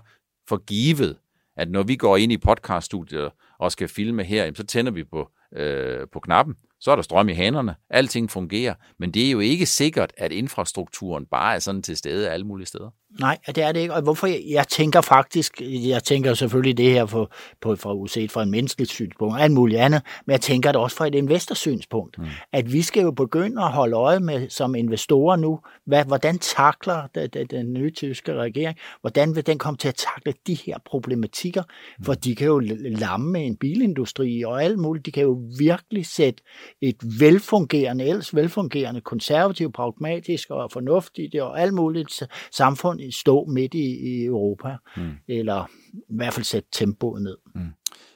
for 0.48 0.56
givet, 0.56 1.16
at 1.56 1.70
når 1.70 1.82
vi 1.82 1.96
går 1.96 2.16
ind 2.16 2.32
i 2.32 2.38
podcaststudiet 2.38 3.30
og 3.58 3.72
skal 3.72 3.88
filme 3.88 4.24
her, 4.24 4.52
så 4.54 4.64
tænder 4.66 4.92
vi 4.92 5.04
på, 5.04 5.28
øh, 5.56 6.06
på 6.12 6.20
knappen, 6.20 6.54
så 6.80 6.90
er 6.90 6.96
der 6.96 7.02
strøm 7.02 7.28
i 7.28 7.34
hænderne, 7.34 7.74
alting 7.90 8.30
fungerer, 8.30 8.74
men 8.98 9.10
det 9.10 9.26
er 9.26 9.30
jo 9.30 9.40
ikke 9.40 9.66
sikkert, 9.66 10.12
at 10.16 10.32
infrastrukturen 10.32 11.26
bare 11.26 11.54
er 11.54 11.58
sådan 11.58 11.82
til 11.82 11.96
stede 11.96 12.30
alle 12.30 12.46
mulige 12.46 12.66
steder. 12.66 12.90
Nej, 13.18 13.38
det 13.46 13.58
er 13.58 13.72
det 13.72 13.80
ikke. 13.80 13.94
Og 13.94 14.02
hvorfor 14.02 14.26
jeg, 14.26 14.42
jeg 14.48 14.68
tænker 14.68 15.00
faktisk, 15.00 15.60
jeg 15.60 16.04
tænker 16.04 16.34
selvfølgelig 16.34 16.76
det 16.76 16.90
her 16.90 17.06
for, 17.06 17.30
på, 17.60 17.76
for 17.76 17.92
uset 17.92 18.32
fra 18.32 18.42
en 18.42 18.50
menneskeligt 18.50 18.90
synspunkt 18.90 19.34
og 19.34 19.42
alt 19.42 19.52
muligt 19.52 19.80
andet, 19.80 20.02
men 20.26 20.32
jeg 20.32 20.40
tænker 20.40 20.72
det 20.72 20.80
også 20.80 20.96
fra 20.96 21.06
et 21.06 21.14
investorsynspunkt, 21.14 22.18
mm. 22.18 22.26
at 22.52 22.72
vi 22.72 22.82
skal 22.82 23.02
jo 23.02 23.10
begynde 23.10 23.62
at 23.62 23.72
holde 23.72 23.96
øje 23.96 24.20
med 24.20 24.48
som 24.48 24.74
investorer 24.74 25.36
nu, 25.36 25.60
hvad, 25.86 26.04
hvordan 26.04 26.38
takler 26.38 27.02
den, 27.14 27.28
den, 27.28 27.46
den 27.46 27.72
nye 27.72 27.90
tyske 27.90 28.34
regering, 28.34 28.76
hvordan 29.00 29.36
vil 29.36 29.46
den 29.46 29.58
komme 29.58 29.76
til 29.76 29.88
at 29.88 29.94
takle 29.94 30.34
de 30.46 30.54
her 30.54 30.78
problematikker, 30.86 31.62
mm. 31.98 32.04
for 32.04 32.14
de 32.14 32.34
kan 32.34 32.46
jo 32.46 32.58
lamme 32.80 33.44
en 33.44 33.56
bilindustri 33.56 34.42
og 34.42 34.64
alt 34.64 34.78
muligt, 34.78 35.06
de 35.06 35.12
kan 35.12 35.22
jo 35.22 35.42
virkelig 35.58 36.06
sætte 36.06 36.42
et 36.80 36.96
velfungerende, 37.20 38.04
ellers 38.04 38.34
velfungerende, 38.34 39.00
konservativt, 39.00 39.74
pragmatisk 39.74 40.50
og 40.50 40.72
fornuftigt 40.72 41.34
og 41.34 41.60
alt 41.60 41.74
muligt 41.74 42.22
samfund 42.50 42.99
stå 43.10 43.44
midt 43.44 43.74
i, 43.74 43.98
i 44.12 44.24
Europa, 44.24 44.76
mm. 44.96 45.10
eller 45.28 45.70
i 45.92 46.16
hvert 46.16 46.34
fald 46.34 46.44
sætte 46.44 46.68
tempoet 46.72 47.22
ned. 47.22 47.36
Mm. 47.54 47.70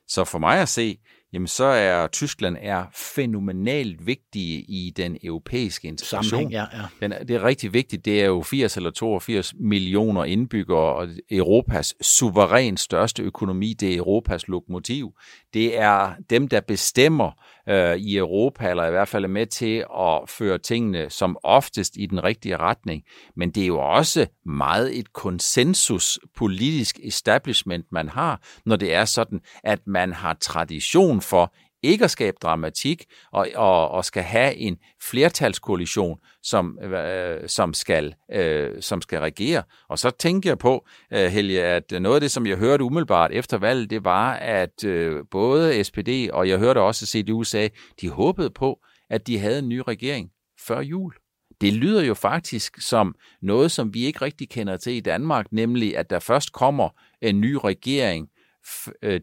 Så 0.09 0.25
for 0.25 0.39
mig 0.39 0.61
at 0.61 0.69
se, 0.69 0.99
jamen 1.33 1.47
så 1.47 1.65
er 1.65 2.07
Tyskland 2.07 2.57
er 2.61 2.85
fænomenalt 3.15 4.07
vigtige 4.07 4.61
i 4.61 4.93
den 4.97 5.19
europæiske 5.23 5.89
integration. 5.89 6.25
Sammenhæng, 6.25 6.53
ja, 6.53 6.65
ja. 7.01 7.09
Den, 7.09 7.29
det 7.29 7.37
er 7.37 7.45
rigtig 7.45 7.73
vigtigt. 7.73 8.05
Det 8.05 8.23
er 8.23 8.27
jo 8.27 8.43
80 8.43 8.77
eller 8.77 8.91
82 8.91 9.55
millioner 9.61 10.25
indbyggere, 10.25 10.95
og 10.95 11.09
Europas 11.31 11.95
suveræn 12.01 12.77
største 12.77 13.23
økonomi, 13.23 13.73
det 13.73 13.93
er 13.93 13.97
Europas 13.97 14.49
lokomotiv. 14.49 15.13
Det 15.55 15.79
er 15.79 16.15
dem, 16.31 16.49
der 16.49 16.61
bestemmer 16.61 17.31
øh, 17.69 17.97
i 17.97 18.17
Europa, 18.17 18.71
eller 18.71 18.87
i 18.87 18.91
hvert 18.91 19.09
fald 19.09 19.25
er 19.25 19.29
med 19.29 19.47
til 19.47 19.85
at 19.99 20.29
føre 20.29 20.59
tingene 20.59 21.11
som 21.11 21.37
oftest 21.43 21.97
i 21.97 22.07
den 22.07 22.25
rigtige 22.25 22.57
retning. 22.57 23.03
Men 23.37 23.51
det 23.51 23.63
er 23.63 23.67
jo 23.67 23.79
også 23.79 24.27
meget 24.47 24.99
et 24.99 25.13
konsensus 25.13 26.19
politisk 26.37 26.99
establishment, 27.03 27.87
man 27.93 28.09
har, 28.09 28.41
når 28.67 28.77
det 28.77 28.95
er 28.95 29.05
sådan, 29.05 29.41
at 29.65 29.79
man 29.87 30.13
har 30.13 30.37
tradition 30.41 31.21
for 31.21 31.55
ikke 31.85 32.05
at 32.05 32.11
skabe 32.11 32.37
dramatik 32.43 33.05
og, 33.33 33.49
og, 33.55 33.89
og 33.89 34.05
skal 34.05 34.23
have 34.23 34.57
en 34.57 34.77
flertalskoalition, 35.03 36.19
som, 36.43 36.79
øh, 36.79 37.49
som, 37.49 37.75
skal, 37.75 38.15
øh, 38.33 38.83
som 38.83 39.03
skal 39.03 39.21
regere. 39.21 39.63
Og 39.89 39.99
så 39.99 40.11
tænker 40.11 40.51
jeg 40.51 40.59
på, 40.59 40.87
øh, 41.13 41.27
Helge, 41.27 41.63
at 41.63 42.03
noget 42.03 42.15
af 42.15 42.21
det, 42.21 42.31
som 42.31 42.47
jeg 42.47 42.57
hørte 42.57 42.85
umiddelbart 42.85 43.31
efter 43.33 43.59
valget, 43.59 43.91
det 43.91 44.05
var, 44.05 44.33
at 44.35 44.85
øh, 44.85 45.25
både 45.31 45.85
SPD 45.85 46.31
og 46.33 46.49
jeg 46.49 46.59
hørte 46.59 46.81
også 46.81 47.07
CDU 47.07 47.45
sagde, 47.45 47.71
de 48.01 48.09
håbede 48.09 48.51
på, 48.51 48.81
at 49.11 49.27
de 49.27 49.39
havde 49.39 49.59
en 49.59 49.69
ny 49.69 49.83
regering 49.89 50.31
før 50.67 50.81
jul. 50.81 51.15
Det 51.61 51.73
lyder 51.73 52.03
jo 52.03 52.15
faktisk 52.15 52.81
som 52.81 53.15
noget, 53.43 53.73
som 53.73 53.95
vi 53.95 54.05
ikke 54.05 54.23
rigtig 54.23 54.49
kender 54.49 54.77
til 54.77 54.93
i 54.93 55.01
Danmark, 55.01 55.53
nemlig 55.53 55.97
at 55.97 56.11
der 56.11 56.19
først 56.19 56.53
kommer 56.53 56.89
en 57.23 57.41
ny 57.41 57.59
regering 57.65 58.29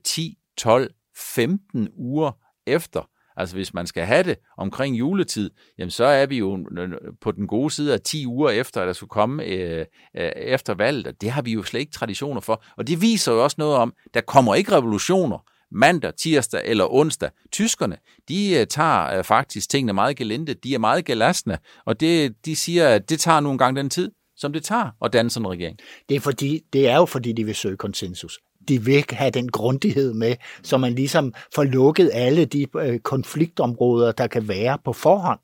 10, 0.04 0.38
12, 0.58 0.91
15 1.17 1.89
uger 1.93 2.40
efter. 2.67 3.10
Altså 3.38 3.56
hvis 3.56 3.74
man 3.74 3.88
skal 3.88 4.06
have 4.06 4.24
det 4.24 4.38
omkring 4.58 5.00
juletid, 5.00 5.50
jamen 5.78 5.91
så 5.91 6.04
er 6.04 6.26
vi 6.26 6.38
jo 6.38 6.67
øh, 6.78 6.89
på 7.21 7.32
den 7.32 7.47
gode 7.47 7.71
side 7.71 7.93
af 7.93 8.02
10 8.02 8.28
uger 8.28 8.50
efter, 8.50 8.82
at 8.82 8.88
der 8.88 8.93
skulle 8.93 9.10
komme 9.10 9.43
øh, 9.43 9.86
øh, 10.17 10.32
efter 10.36 10.74
valget, 10.74 11.08
og 11.08 11.21
det 11.21 11.32
har 11.32 11.41
vi 11.41 11.52
jo 11.52 11.63
slet 11.63 11.80
ikke 11.80 11.91
traditioner 11.91 12.41
for. 12.41 12.63
Og 12.78 12.88
det 12.88 13.02
viser 13.02 13.32
jo 13.32 13.43
også 13.43 13.56
noget 13.60 13.76
om, 13.76 13.93
der 14.13 14.21
kommer 14.21 14.56
ikke 14.56 14.71
revolutioner 14.71 15.45
mandag, 15.71 16.13
tirsdag 16.15 16.62
eller 16.65 16.93
onsdag. 16.93 17.30
Tyskerne, 17.52 17.97
de 18.30 18.60
øh, 18.60 18.67
tager 18.67 19.17
øh, 19.17 19.24
faktisk 19.24 19.69
tingene 19.69 19.93
meget 19.93 20.17
gelinde, 20.17 20.54
de 20.54 20.74
er 20.74 20.80
meget 20.80 21.06
gelastende, 21.06 21.58
og 21.86 22.00
det, 22.00 22.45
de 22.45 22.56
siger, 22.56 22.89
at 22.89 23.10
det 23.10 23.19
tager 23.19 23.39
nogle 23.39 23.58
gange 23.58 23.82
den 23.82 23.89
tid, 23.89 24.12
som 24.36 24.54
det 24.54 24.63
tager 24.63 24.89
at 25.06 25.13
danne 25.13 25.30
sådan 25.30 25.45
en 25.45 25.52
regering. 25.52 25.78
Det 26.10 26.15
er, 26.15 26.19
fordi, 26.19 26.62
det 26.74 26.88
er 26.88 26.95
jo 26.95 27.06
fordi, 27.06 27.32
de 27.32 27.45
vil 27.45 27.56
søge 27.56 27.78
konsensus 27.78 28.39
de 28.67 28.86
vil 28.86 29.06
have 29.10 29.32
den 29.32 29.50
grundighed 29.50 30.13
med, 30.13 30.36
så 30.63 30.78
man 30.78 30.93
ligesom 30.93 31.34
får 31.56 31.63
lukket 31.63 32.12
alle 32.13 32.45
de 32.45 32.65
øh, 32.78 33.00
konfliktområder, 33.00 34.12
der 34.12 34.28
kan 34.28 34.47
være 34.47 34.78
på 34.86 34.93
forhånd 34.93 35.39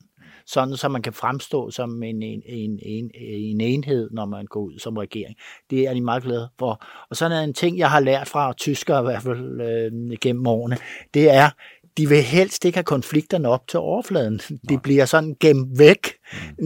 sådan 0.48 0.78
så 0.78 0.88
man 0.88 1.02
kan 1.02 1.14
fremstå 1.14 1.72
som 1.72 2.04
en, 2.04 2.24
en, 2.24 2.42
en, 2.46 2.80
en, 2.82 3.12
en 3.16 3.62
enhed, 3.62 4.10
når 4.12 4.26
man 4.26 4.46
går 4.46 4.60
ud 4.60 4.80
som 4.80 4.98
regering. 4.98 5.36
Det 5.70 5.82
er 5.88 5.94
de 5.94 6.02
meget 6.02 6.24
glade 6.24 6.50
for. 6.60 6.82
Og 7.10 7.16
sådan 7.16 7.38
er 7.38 7.42
en 7.44 7.54
ting, 7.54 7.78
jeg 7.78 7.92
har 7.92 8.00
lært 8.00 8.28
fra 8.28 8.54
tyskere 8.54 9.00
i 9.00 9.04
hvert 9.04 9.22
fald 9.22 9.62
øh, 9.62 10.18
gennem 10.22 10.48
årene, 10.48 10.78
det 11.14 11.34
er, 11.34 11.50
de 11.98 12.10
vil 12.10 12.22
helst 12.22 12.66
ikke 12.66 12.76
have 12.78 12.84
konflikterne 12.84 13.50
op 13.50 13.68
til 13.68 13.80
overfladen. 13.80 14.40
De 14.70 14.80
bliver 14.84 15.06
sådan 15.06 15.36
gemt 15.40 15.80
væk. 15.80 16.08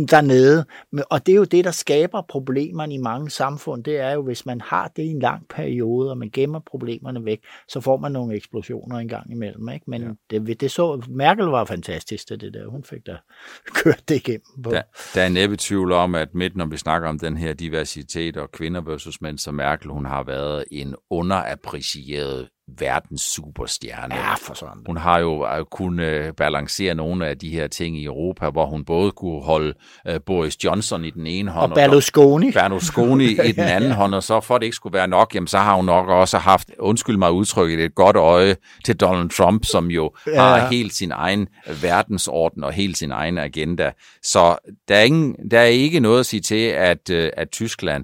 Dernede. 0.10 0.66
Og 1.10 1.26
det 1.26 1.32
er 1.32 1.36
jo 1.36 1.44
det, 1.44 1.66
der 1.66 1.72
skaber 1.72 2.22
problemerne 2.30 2.94
i 2.94 2.98
mange 2.98 3.30
samfund. 3.30 3.84
Det 3.84 4.00
er 4.00 4.12
jo, 4.12 4.24
hvis 4.24 4.46
man 4.46 4.62
har 4.62 4.92
det 4.96 5.04
i 5.04 5.08
en 5.08 5.20
lang 5.20 5.48
periode, 5.50 6.12
og 6.12 6.18
man 6.18 6.30
gemmer 6.34 6.60
problemerne 6.60 7.26
væk, 7.26 7.40
så 7.68 7.82
får 7.82 7.98
man 7.98 8.12
nogle 8.12 8.36
eksplosioner 8.36 8.98
en 8.98 9.08
gang 9.08 9.32
imellem. 9.32 9.70
Ikke? 9.70 9.86
Men 9.88 10.02
ja. 10.32 10.38
det, 10.40 10.62
det 10.62 10.72
så, 10.72 11.04
Merkel 11.10 11.46
var 11.46 11.66
fantastisk, 11.66 12.30
det 12.30 12.54
der. 12.54 12.68
Hun 12.68 12.84
fik 12.84 13.06
da 13.08 13.18
kørt 13.84 14.10
det 14.10 14.16
igennem. 14.16 14.64
På. 14.64 14.72
Der, 14.72 14.82
der 15.16 15.22
er 15.22 15.30
næppe 15.30 15.56
tvivl 15.60 15.92
om, 15.92 16.16
at 16.16 16.34
midt 16.34 16.56
når 16.56 16.66
vi 16.66 16.78
snakker 16.78 17.10
om 17.10 17.20
den 17.20 17.38
her 17.38 17.54
diversitet 17.54 18.38
og 18.38 18.52
kvinder 18.52 18.82
versus 18.82 19.22
mænd, 19.22 19.38
så 19.38 19.52
Merkel, 19.52 19.90
hun 19.90 20.06
har 20.06 20.24
været 20.24 20.64
en 20.72 20.96
underapprecieret 21.10 22.50
verdens 22.80 23.22
superstjerne. 23.22 24.16
Ja, 24.16 24.34
for 24.34 24.54
sådan. 24.54 24.84
Hun 24.86 24.98
har 24.98 25.20
jo 25.20 25.48
øh, 25.48 25.66
kunnet 25.72 26.36
balancere 26.36 26.96
nogle 26.96 27.28
af 27.28 27.38
de 27.38 27.50
her 27.50 27.68
ting 27.68 27.98
i 27.98 28.06
Europa, 28.06 28.50
hvor 28.50 28.66
hun 28.66 28.86
både 28.86 29.12
kunne 29.12 29.44
holde 29.44 29.74
uh, 30.10 30.16
Boris 30.26 30.64
Johnson 30.64 31.06
i 31.06 31.10
den 31.10 31.28
ene 31.28 31.52
hånd, 31.52 31.72
og 31.72 31.76
Berlusconi, 31.76 32.48
og 32.48 32.54
Berlusconi 32.54 33.26
i 33.26 33.52
den 33.62 33.64
anden 33.64 33.92
hånd, 33.92 34.16
og 34.16 34.24
så 34.24 34.40
for 34.40 34.58
det 34.58 34.66
ikke 34.66 34.76
skulle 34.76 34.94
være 34.94 35.08
nok, 35.08 35.36
jamen 35.36 35.48
så 35.48 35.58
har 35.58 35.76
hun 35.76 35.86
nok 35.86 36.08
også 36.10 36.38
haft, 36.38 36.70
undskyld 36.80 37.18
mig 37.18 37.32
udtrykket, 37.32 37.80
et 37.80 37.96
godt 37.96 38.16
øje 38.16 38.56
til 38.86 38.96
Donald 38.96 39.30
Trump, 39.30 39.66
som 39.66 39.88
jo 39.88 40.12
ja. 40.28 40.42
har 40.42 40.68
helt 40.68 40.94
sin 40.94 41.12
egen 41.12 41.48
verdensorden 41.82 42.64
og 42.64 42.74
helt 42.74 42.98
sin 42.98 43.12
egen 43.12 43.38
agenda. 43.38 43.92
Så 44.24 44.56
der 44.88 44.96
er, 44.96 45.04
ingen, 45.04 45.36
der 45.52 45.60
er 45.60 45.66
ikke 45.66 46.00
noget 46.00 46.20
at 46.20 46.26
sige 46.26 46.42
til, 46.42 46.66
at, 46.66 47.10
øh, 47.10 47.30
at 47.38 47.50
Tyskland, 47.52 48.04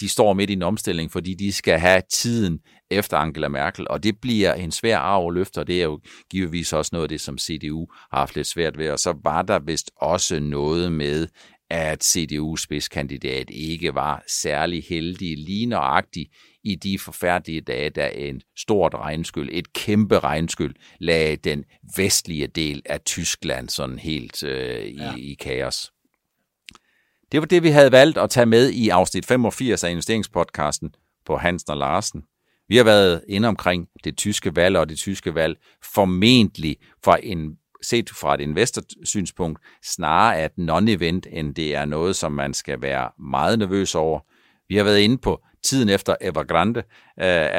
de 0.00 0.08
står 0.08 0.32
midt 0.32 0.50
i 0.50 0.52
en 0.52 0.62
omstilling, 0.62 1.12
fordi 1.12 1.34
de 1.34 1.52
skal 1.52 1.78
have 1.78 2.02
tiden 2.12 2.58
efter 2.98 3.16
Angela 3.16 3.48
Merkel, 3.48 3.86
og 3.90 4.02
det 4.02 4.20
bliver 4.20 4.54
en 4.54 4.72
svær 4.72 4.98
arv 4.98 5.26
at 5.28 5.34
løfte, 5.34 5.58
og 5.58 5.66
det 5.66 5.80
er 5.80 5.84
jo 5.84 6.00
givetvis 6.30 6.72
også 6.72 6.90
noget 6.92 7.04
af 7.04 7.08
det, 7.08 7.20
som 7.20 7.38
CDU 7.38 7.86
har 8.10 8.18
haft 8.18 8.36
lidt 8.36 8.46
svært 8.46 8.78
ved, 8.78 8.90
og 8.90 8.98
så 8.98 9.14
var 9.24 9.42
der 9.42 9.58
vist 9.58 9.90
også 9.96 10.40
noget 10.40 10.92
med, 10.92 11.28
at 11.70 12.04
CDU's 12.04 12.56
spidskandidat 12.56 13.50
ikke 13.50 13.94
var 13.94 14.24
særlig 14.28 14.84
heldig, 14.88 15.38
lige 15.38 15.66
nøjagtigt 15.66 16.30
i 16.64 16.74
de 16.74 16.98
forfærdelige 16.98 17.60
dage, 17.60 17.90
da 17.90 18.10
en 18.14 18.40
stort 18.56 18.94
regnskyld, 18.94 19.48
et 19.52 19.72
kæmpe 19.72 20.18
regnskyld, 20.18 20.74
lagde 21.00 21.36
den 21.36 21.64
vestlige 21.96 22.46
del 22.46 22.82
af 22.84 23.00
Tyskland 23.00 23.68
sådan 23.68 23.98
helt 23.98 24.42
øh, 24.42 24.84
i, 24.84 24.96
ja. 24.96 25.14
i 25.16 25.34
kaos. 25.40 25.92
Det 27.32 27.40
var 27.40 27.46
det, 27.46 27.62
vi 27.62 27.68
havde 27.68 27.92
valgt 27.92 28.18
at 28.18 28.30
tage 28.30 28.46
med 28.46 28.70
i 28.70 28.88
afsnit 28.88 29.26
85 29.26 29.84
af 29.84 29.90
investeringspodcasten 29.90 30.94
på 31.26 31.36
Hansen 31.36 31.70
og 31.70 31.76
Larsen. 31.76 32.22
Vi 32.68 32.76
har 32.76 32.84
været 32.84 33.24
inde 33.28 33.48
omkring 33.48 33.88
det 34.04 34.16
tyske 34.16 34.56
valg 34.56 34.76
og 34.76 34.88
det 34.88 34.98
tyske 34.98 35.34
valg 35.34 35.56
formentlig 35.94 36.76
fra 37.04 37.16
en 37.22 37.56
set 37.82 38.10
fra 38.10 38.34
et 38.34 38.40
investorsynspunkt, 38.40 39.60
snarere 39.84 40.44
et 40.44 40.52
non-event, 40.58 41.38
end 41.38 41.54
det 41.54 41.74
er 41.74 41.84
noget, 41.84 42.16
som 42.16 42.32
man 42.32 42.54
skal 42.54 42.82
være 42.82 43.10
meget 43.18 43.58
nervøs 43.58 43.94
over. 43.94 44.20
Vi 44.68 44.76
har 44.76 44.84
været 44.84 44.98
inde 45.00 45.18
på 45.18 45.42
tiden 45.62 45.88
efter 45.88 46.16
Evergrande, 46.20 46.80
øh, 46.80 46.84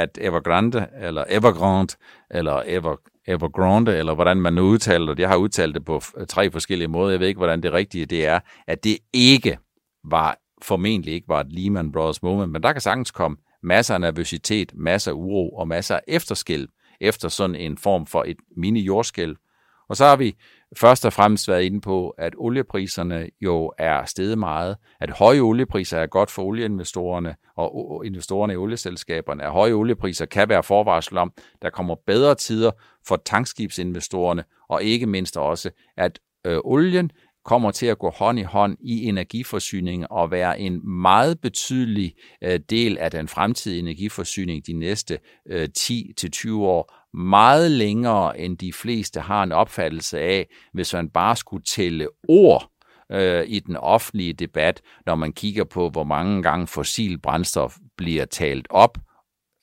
at 0.01 0.17
Evergrande, 0.21 0.87
eller 1.01 1.23
Evergrande, 1.29 1.93
eller 2.31 2.61
Ever, 2.65 2.95
Evergrande, 3.27 3.97
eller 3.97 4.13
hvordan 4.13 4.37
man 4.37 4.53
nu 4.53 4.61
udtaler 4.61 5.13
det, 5.13 5.19
jeg 5.19 5.29
har 5.29 5.35
udtalt 5.35 5.75
det 5.75 5.85
på 5.85 6.01
tre 6.29 6.51
forskellige 6.51 6.87
måder, 6.87 7.11
jeg 7.11 7.19
ved 7.19 7.27
ikke, 7.27 7.37
hvordan 7.37 7.63
det 7.63 7.73
rigtige 7.73 8.05
det 8.05 8.25
er, 8.25 8.39
at 8.67 8.83
det 8.83 8.97
ikke 9.13 9.57
var, 10.03 10.37
formentlig 10.63 11.13
ikke 11.13 11.27
var 11.27 11.39
et 11.39 11.51
Lehman 11.51 11.91
Brothers 11.91 12.23
moment, 12.23 12.51
men 12.51 12.63
der 12.63 12.71
kan 12.71 12.81
sagtens 12.81 13.11
komme 13.11 13.37
masser 13.65 13.93
af 13.93 14.01
nervøsitet, 14.01 14.71
masser 14.75 15.11
af 15.11 15.15
uro 15.15 15.49
og 15.49 15.67
masser 15.67 15.95
af 15.95 16.01
efterskælv 16.07 16.67
efter 17.01 17.29
sådan 17.29 17.55
en 17.55 17.77
form 17.77 18.05
for 18.05 18.23
et 18.27 18.37
mini-jordskælv. 18.57 19.35
Og 19.89 19.95
så 19.95 20.05
har 20.05 20.15
vi 20.15 20.35
først 20.77 21.05
og 21.05 21.13
fremmest 21.13 21.47
været 21.47 21.63
inde 21.63 21.81
på, 21.81 22.09
at 22.09 22.33
oliepriserne 22.37 23.29
jo 23.41 23.73
er 23.77 24.05
steget 24.05 24.37
meget, 24.37 24.77
at 24.99 25.09
høje 25.09 25.39
oliepriser 25.39 25.97
er 25.97 26.07
godt 26.07 26.31
for 26.31 26.43
olieinvestorerne 26.43 27.35
og 27.55 28.05
investorerne 28.05 28.53
i 28.53 28.55
olieselskaberne, 28.55 29.43
at 29.43 29.51
høje 29.51 29.73
oliepriser 29.73 30.25
kan 30.25 30.49
være 30.49 30.63
forvarsel 30.63 31.17
om, 31.17 31.33
der 31.61 31.69
kommer 31.69 31.95
bedre 32.07 32.35
tider 32.35 32.71
for 33.07 33.21
tankskibsinvestorerne, 33.25 34.43
og 34.69 34.83
ikke 34.83 35.05
mindst 35.05 35.37
også, 35.37 35.69
at 35.97 36.19
øh, 36.45 36.57
olien 36.63 37.11
kommer 37.45 37.71
til 37.71 37.85
at 37.85 37.99
gå 37.99 38.09
hånd 38.09 38.39
i 38.39 38.43
hånd 38.43 38.77
i 38.79 39.03
energiforsyning 39.03 40.11
og 40.11 40.31
være 40.31 40.59
en 40.59 40.89
meget 40.89 41.41
betydelig 41.41 42.13
øh, 42.43 42.59
del 42.69 42.97
af 42.97 43.11
den 43.11 43.27
fremtidige 43.27 43.79
energiforsyning 43.79 44.67
de 44.67 44.73
næste 44.73 45.19
øh, 45.49 45.69
10-20 45.79 46.53
år. 46.53 46.93
Meget 47.17 47.71
længere 47.71 48.39
end 48.39 48.57
de 48.57 48.73
fleste 48.73 49.19
har 49.19 49.43
en 49.43 49.51
opfattelse 49.51 50.19
af, 50.19 50.47
hvis 50.73 50.93
man 50.93 51.09
bare 51.09 51.35
skulle 51.35 51.63
tælle 51.63 52.07
ord 52.27 52.69
øh, 53.11 53.45
i 53.47 53.59
den 53.59 53.75
offentlige 53.75 54.33
debat, 54.33 54.81
når 55.05 55.15
man 55.15 55.33
kigger 55.33 55.63
på, 55.63 55.89
hvor 55.89 56.03
mange 56.03 56.43
gange 56.43 56.67
fossil 56.67 57.21
brændstof 57.21 57.77
bliver 57.97 58.25
talt 58.25 58.67
op, 58.69 58.97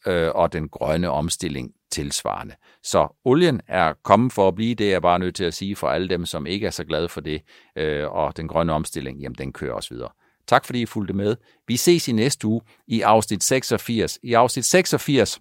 Øh, 0.07 0.31
og 0.35 0.53
den 0.53 0.69
grønne 0.69 1.11
omstilling 1.11 1.71
tilsvarende. 1.93 2.55
Så 2.83 3.21
olien 3.25 3.61
er 3.69 3.93
kommet 4.03 4.33
for 4.33 4.49
at 4.49 4.55
blive, 4.55 4.75
det 4.75 4.87
er 4.87 4.91
jeg 4.91 5.03
bare 5.03 5.19
nødt 5.19 5.35
til 5.35 5.45
at 5.45 5.55
sige 5.55 5.77
for 5.77 5.88
alle 5.88 6.09
dem, 6.09 6.27
som 6.27 6.47
ikke 6.47 6.67
er 6.67 6.71
så 6.71 6.85
glade 6.85 7.09
for 7.09 7.21
det, 7.21 7.43
øh, 7.77 8.11
og 8.11 8.37
den 8.37 8.49
grønne 8.49 8.73
omstilling, 8.73 9.19
jamen 9.19 9.37
den 9.38 9.53
kører 9.53 9.75
også 9.75 9.95
videre. 9.95 10.11
Tak 10.47 10.65
fordi 10.65 10.83
I 10.83 10.87
fulgte 10.87 11.15
med. 11.15 11.37
Vi 11.67 11.77
ses 11.77 12.09
i 12.09 12.12
næste 12.12 12.47
uge 12.47 12.61
i 12.87 13.01
afsnit 13.01 13.45
86. 13.45 14.19
I 14.23 14.33
afsnit 14.33 14.65
86, 14.65 15.41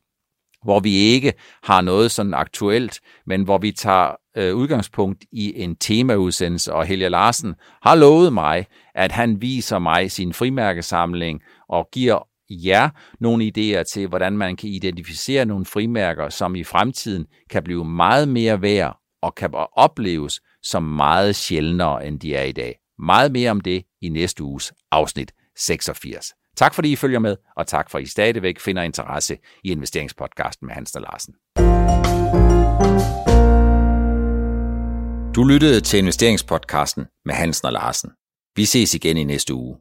hvor 0.63 0.79
vi 0.79 0.95
ikke 0.95 1.33
har 1.63 1.81
noget 1.81 2.11
sådan 2.11 2.33
aktuelt, 2.33 2.99
men 3.25 3.43
hvor 3.43 3.57
vi 3.57 3.71
tager 3.71 4.15
øh, 4.37 4.55
udgangspunkt 4.55 5.25
i 5.31 5.61
en 5.61 5.75
temaudsendelse, 5.75 6.73
og 6.73 6.85
Helge 6.85 7.09
Larsen 7.09 7.55
har 7.81 7.95
lovet 7.95 8.33
mig, 8.33 8.65
at 8.95 9.11
han 9.11 9.41
viser 9.41 9.79
mig 9.79 10.11
sin 10.11 10.33
frimærkesamling 10.33 11.41
og 11.69 11.89
giver 11.91 12.27
jer 12.51 12.89
nogle 13.19 13.51
idéer 13.57 13.83
til, 13.83 14.07
hvordan 14.07 14.37
man 14.37 14.55
kan 14.55 14.69
identificere 14.69 15.45
nogle 15.45 15.65
frimærker, 15.65 16.29
som 16.29 16.55
i 16.55 16.63
fremtiden 16.63 17.25
kan 17.49 17.63
blive 17.63 17.85
meget 17.85 18.27
mere 18.27 18.61
værd 18.61 18.97
og 19.21 19.35
kan 19.35 19.49
opleves 19.73 20.41
som 20.63 20.83
meget 20.83 21.35
sjældnere, 21.35 22.07
end 22.07 22.19
de 22.19 22.35
er 22.35 22.43
i 22.43 22.51
dag. 22.51 22.75
Meget 22.99 23.31
mere 23.31 23.51
om 23.51 23.61
det 23.61 23.83
i 24.01 24.09
næste 24.09 24.43
uges 24.43 24.73
afsnit 24.91 25.31
86. 25.57 26.33
Tak 26.57 26.73
fordi 26.73 26.91
I 26.91 26.95
følger 26.95 27.19
med, 27.19 27.35
og 27.57 27.67
tak 27.67 27.89
for 27.89 27.97
at 27.97 28.03
I 28.03 28.07
stadigvæk 28.07 28.59
finder 28.59 28.83
interesse 28.83 29.37
i 29.63 29.71
investeringspodcasten 29.71 30.67
med 30.67 30.75
Hans 30.75 30.97
Larsen. 30.99 31.33
Du 35.35 35.43
lyttede 35.43 35.81
til 35.81 35.99
investeringspodcasten 35.99 37.05
med 37.25 37.33
Hansen 37.33 37.65
og 37.65 37.73
Larsen. 37.73 38.09
Vi 38.55 38.65
ses 38.65 38.93
igen 38.93 39.17
i 39.17 39.23
næste 39.23 39.53
uge. 39.53 39.77